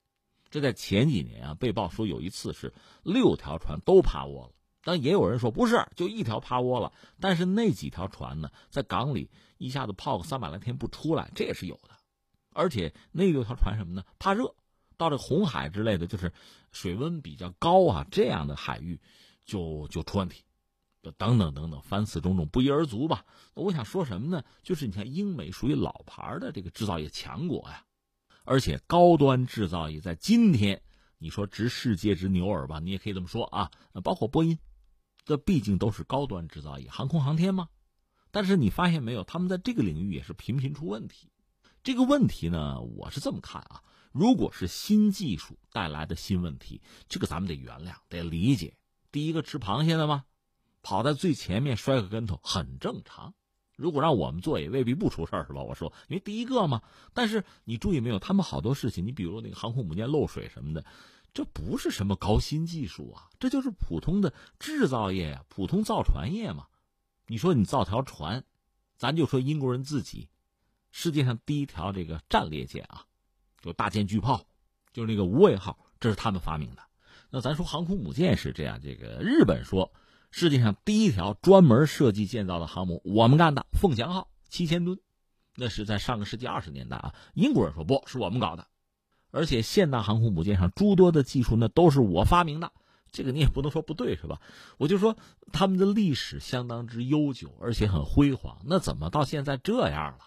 [0.49, 4.53] 这在前几年啊，被曝说有一次是六条船都趴窝了。
[4.81, 6.93] 但也有人说不是，就一条趴窝了。
[7.19, 11.89] 但是那几条船呢，在港里一下子泡个三百来天不出来，这也是有的。
[12.53, 14.03] 而且那六条船什么呢？
[14.17, 14.55] 怕热，
[15.01, 16.31] 到这红海之类的，就是
[16.71, 18.99] 水温比较高啊，这样的海域
[19.43, 20.43] 就就出问题。
[21.03, 23.25] 就等等等等，凡此种种不一而足吧。
[23.55, 24.43] 那我想说什么呢？
[24.61, 27.83] 就是你看，英美属于老牌的这个制造业强国呀，
[28.43, 30.79] 而且高端制造业在今天，
[31.17, 33.71] 你说值世界之牛耳吧，你也可以这么说啊。
[34.03, 34.55] 包括波音，
[35.25, 37.67] 这毕竟都是高端制造业，航空航天嘛。
[38.29, 41.31] 但是你发现没有，他们在这个领域也是频频出问题。
[41.81, 43.81] 这个问题呢，我是这么看啊，
[44.11, 48.75] 如果是新技术带来的新问题，这个咱们得原谅，得理解。
[49.11, 50.25] 第一个吃螃蟹的吗？
[50.83, 53.33] 跑在最前面摔个跟头很正常，
[53.77, 55.61] 如果让我们做也未必不出事儿，是吧？
[55.61, 56.81] 我说，因为第一个嘛。
[57.13, 60.83] 但是你注意没有，他们好多事情，你比如那个航空母舰漏水什么的，
[61.33, 66.67] 这不是什么高新技术啊，这就是普通的制造业呀，普通造船业嘛。
[67.27, 68.43] 你说你造条船，
[68.97, 70.27] 咱就说英国人自己，
[70.91, 73.05] 世界上第一条这个战列舰啊，
[73.61, 74.45] 就大舰巨炮，
[74.91, 76.81] 就是那个无畏号，这是他们发明的。
[77.29, 79.91] 那咱说航空母舰是这样，这个日本说。
[80.33, 84.97] 世界上第一条专门设计建造的航母，我们干的“凤翔号”七千吨，
[85.57, 87.13] 那是在上个世纪二十年代啊。
[87.33, 88.65] 英国人说不是我们搞的，
[89.31, 92.71] 而且现代航空母舰上诸多的技术那都是我发明的，
[93.11, 94.39] 这个你也不能说不对是吧？
[94.77, 95.17] 我就说
[95.51, 100.19] 他们的历史相当之悠久，而且很辉煌，那怎么到现在这样了？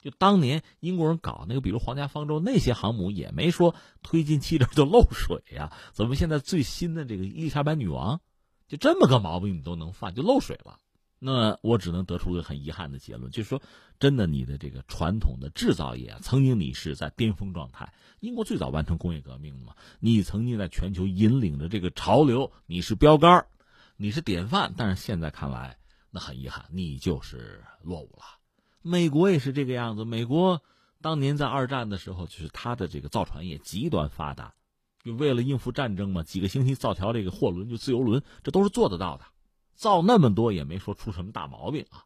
[0.00, 8.20] 就当年英国人搞那个，比如皇家方舟那些航母也没说推进气流就漏水呀，怎么现在最新的这个伊丽莎白女王，
[8.68, 10.78] 就这么个毛病你都能犯，就漏水了？
[11.20, 13.60] 那我只能得出个很遗憾的结论，就是说，
[13.98, 17.92] 真的，你的这个传统的制造业，曾经你是在巅峰状态。
[18.20, 23.44] 英国最早完成工业革命的嘛，你曾经在全球引领着这个潮流，你是标杆
[23.96, 24.72] 你是典范。
[24.76, 25.76] 但是现在看来，
[26.12, 28.37] 那很遗憾，你就是落伍了。
[28.82, 30.62] 美国也是这个样子，美国
[31.00, 34.54] 当年在二战的时候，就是它的这个造船业极端发达，
[35.04, 39.24] 就为了应付战争嘛，几个星期造条这个货轮，就自由轮，这都是做得到的。
[39.74, 42.04] 造那么多也没说出什么大毛病啊，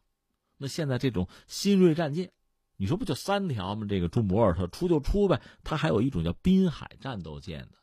[0.57, 2.31] 那现在这种新锐战舰，
[2.77, 3.87] 你说不就三条吗？
[3.89, 7.77] 这个朱摩尔特出就出呗，它还有一种叫滨海战斗舰的，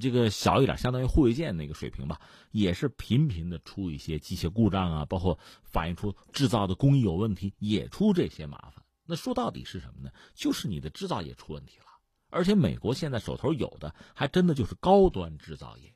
[0.00, 2.20] 这个小一点，相当于护卫舰那个水平吧，
[2.50, 8.84] 也是频频的出一些机械故障啊，包括反映出制造的工艺有问题，也出这些麻烦。
[9.06, 10.10] 那说到底是什么呢？
[10.34, 11.84] 就是你的制造业出问题了，
[12.28, 15.94] 而且美国现在手头有的还真的就是高端制造业。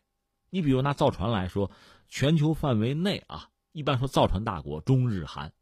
[0.49, 1.71] 你比如拿造船来说，
[2.09, 5.53] 全球范围内啊，一般说造船大国中日韩，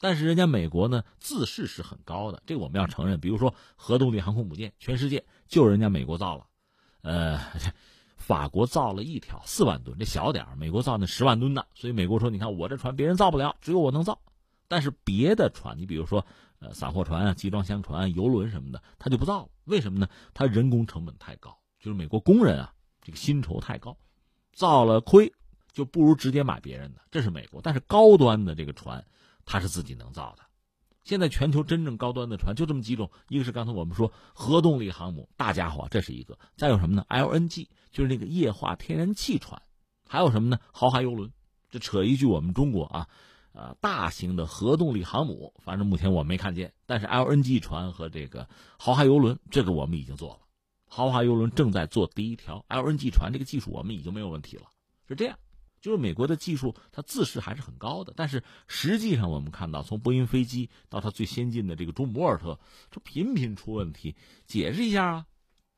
[0.00, 3.18] 但是人家美国呢自视是很高的，这个我们要承认。
[3.20, 6.46] 比如说核动力航空母舰，全世界就人家美国造了，
[7.02, 7.40] 呃，
[8.16, 14.20] 法国造了一条四万吨，这小点儿，美国造那十万吨的，所以美国说，你看我这船别人造不了，只有我能造。
[14.68, 16.24] 但是别的船，你比如说
[16.60, 19.48] 呃散货船啊、集装箱船、游轮什么的，他就不造了。
[19.64, 20.08] 为什么呢？
[20.32, 22.72] 他人工成本太高，就是美国工人啊，
[23.02, 23.96] 这个薪酬太高。
[24.52, 25.32] 造了亏，
[25.72, 27.00] 就不如直接买别人的。
[27.10, 29.02] 这是美国，但是高端的这个船，
[29.44, 30.42] 它是自己能造的。
[31.04, 39.60] 现在全球真正高端的船就这么几种，一个是刚才我们说核动力航母，大家伙，这是一个；再有什么呢？LNG，就是那个液化天然气船，
[40.06, 40.58] 还有什么呢？
[40.72, 41.30] 豪华游轮。
[41.70, 43.08] 这扯一句，我们中国啊，
[43.52, 46.72] 呃，大型的核动力航母，反正目前我没看见。
[46.84, 50.40] 但是 LNG 船和这个豪华游轮，这个我们已经做了。
[50.86, 54.64] 豪华游轮正在做第一条 LNG 船，这个技术我们已经没有问题了。
[55.08, 55.38] 是这样，
[55.80, 62.58] 就是美国的技术它自视还是很高的，但是实际上我们看到，从波音飞机到它最先进的这个朱摩尔特，
[62.90, 64.14] 这频频出问题。
[64.46, 65.26] 解释一下啊！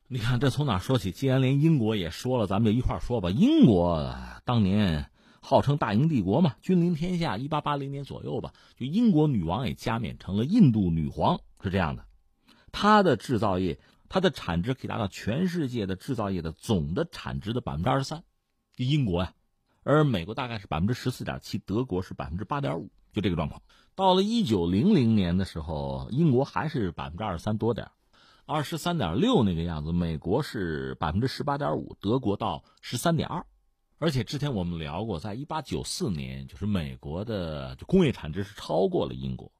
[0.08, 1.12] 你看这从哪说起？
[1.12, 3.30] 既然连英国也说了，咱们就一块说吧。
[3.30, 7.36] 英国当年号称大英帝国嘛，君临天下。
[7.36, 12.04] 一八八零年左右吧，就英国女王也加冕成了印度女皇，是这样的。
[12.72, 13.78] 它的制造业。
[14.08, 18.22] 它的产值可以达到全世界的制造业的总的产值的百分之二十三，
[18.76, 19.32] 英国呀，
[19.84, 23.62] 而美国大概是百分之十四点七，德国是百分之八点五，就这个状况。
[23.94, 27.90] 到了一九零零年的时候，英国还是百分之二十三多点
[28.46, 29.92] 二十三点六那个样子。
[29.92, 33.44] 美国是百分之十八点五，德国到十三点二。
[33.98, 39.52] 而且之前我们聊过，在一八九四年，就是美国的就工业产值是超过了英国。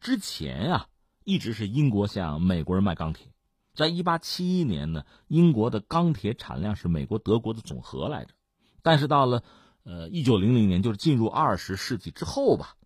[0.00, 0.86] 之前啊，
[1.24, 3.28] 一直是英国向美国人卖钢铁。
[3.74, 8.34] 在一八七一年呢，英国的钢铁产量是美国、德国的总和来着。
[8.82, 9.42] 但是到了，
[9.82, 12.76] 呃，一九零零年，就是进入二十世纪之后吧，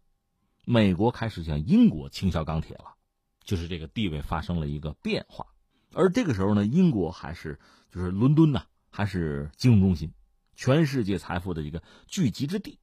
[0.64, 2.94] 美国开始向英国倾销钢铁了，
[3.42, 5.46] 就是这个地位发生了一个变化。
[5.92, 7.58] 而这个时候呢，英国还是
[7.90, 10.12] 就是伦敦呢，还是金融中心，
[10.54, 12.78] 全世界财富的一个聚集之地。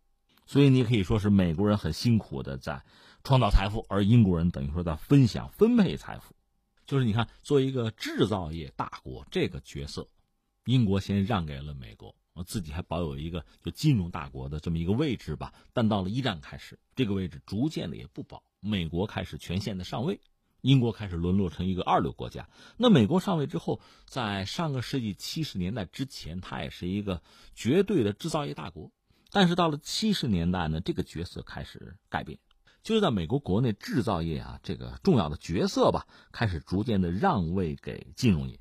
[0.45, 2.83] 所以你可以说是美国人很辛苦的在
[3.23, 6.35] 创造财富，而英国人等于说在分享分配财富。
[6.85, 10.05] 就是你看，作为一个制造业大国，这个角色，
[10.65, 15.53] 英国先让给了美国，我自己还保有一个就金融大国的这么一个位置吧。
[15.73, 20.19] 但到了一战开始，这个位置逐渐的也不保，美国开始全线的上位，
[20.61, 22.49] 英国开始沦落成一个二流国家。
[22.77, 27.21] 那美国上位之后，在上个世纪七十年代之前，它也是一个
[27.55, 28.91] 绝对的制造业大国。
[29.31, 32.37] 但是到了七十年代呢，这个角色开始改变。
[32.83, 38.59] 就是在美国国内制造业啊，这个重要的角色吧，开始逐渐的让位给金融业，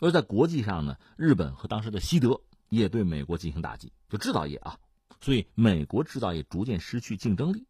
[0.00, 4.78] 而在国际上呢，日本和当时的西德也对美国进行打击，就制造业啊，
[5.20, 7.66] 所以美国制造业逐渐失去竞争力，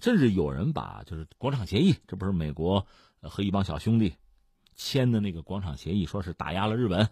[0.00, 2.86] 甚至有人把就是广场协议，这不是美国
[3.22, 4.14] 和一帮小兄弟
[4.74, 7.08] 签的那个广场协议，说是打压了日本，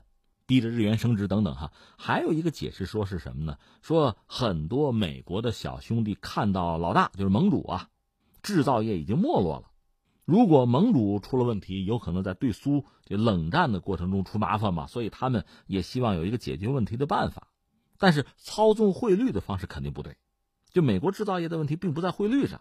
[0.46, 3.58] 逼着日元升值等等哈，还有一个解释说是什么呢？
[3.82, 7.88] 说很多美国的小兄弟看到老大就是盟主啊。
[8.40, 9.68] 制造业已经没落了，
[10.28, 17.48] 如果盟主出了问题，有可能在对苏这冷战的过程中出麻烦嘛，所以他们也希望有一个解决问题的办法。
[17.96, 20.18] 但是操纵汇率的方式肯定不对，
[20.70, 22.60] 就美国制造业的问题并不在汇率上，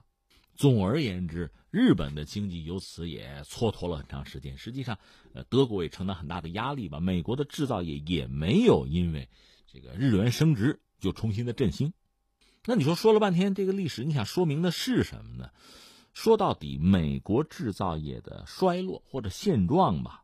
[0.55, 4.57] 总而言之，日本的经济由此也蹉跎了很长时间。
[4.57, 4.97] 实际上，
[5.33, 7.01] 呃，德国也承担很大的压力吧。
[7.01, 9.27] 美国的制造业也没有因为
[9.69, 11.91] 这个日元升值就重新的振兴。
[12.65, 15.49] 那你说说了半天这个历史，你想说明的是什么呢？
[16.19, 20.23] 说到底，美国制造业的衰落或者现状吧，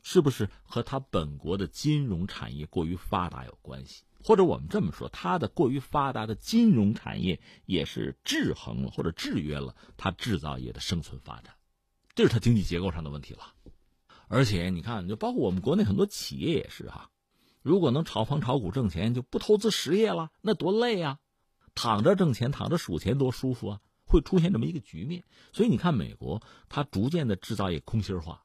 [0.00, 4.04] 是不是和它本国的金融产业过于发达有关系？
[4.22, 11.54] 或者我们这么说，它的过于发达的金融产业也是制衡了或者制约了它制造业的生存发展，
[12.14, 13.52] 这是它经济结构上的问题了。
[14.28, 17.10] 而且你看，就包括我们国内很多企业也是哈，
[17.60, 21.18] 如果能炒房炒股挣钱，就不投资实业了，那多累啊！
[21.74, 23.80] 躺着挣钱，躺着数钱多舒服啊！
[24.04, 25.24] 会出现这么一个局面。
[25.52, 28.42] 所以你看，美国它逐渐的制造业空心化。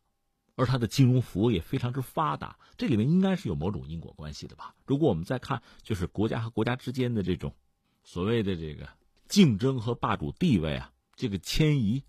[0.56, 4.76] 而它的金融服务也非常之发达，这里面应该是有某种因果关系的吧？
[4.86, 7.56] 如果我们再看，就是国家和国家之间的这种
[8.04, 8.90] 所谓的这个
[9.30, 12.04] 竞争和霸主地位啊，这个迁移，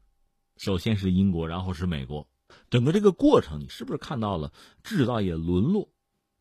[0.57, 2.26] 首先是英国，然后是美国，
[2.70, 5.88] 整个这个过程，你是不是看到了制造业沦落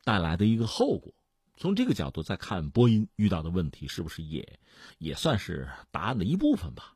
[0.03, 1.14] 带来的一个后果？
[1.57, 4.60] 从这个角度再看，波音遇到的问题，是不是也
[4.97, 6.95] 也算是答案的一部分吧？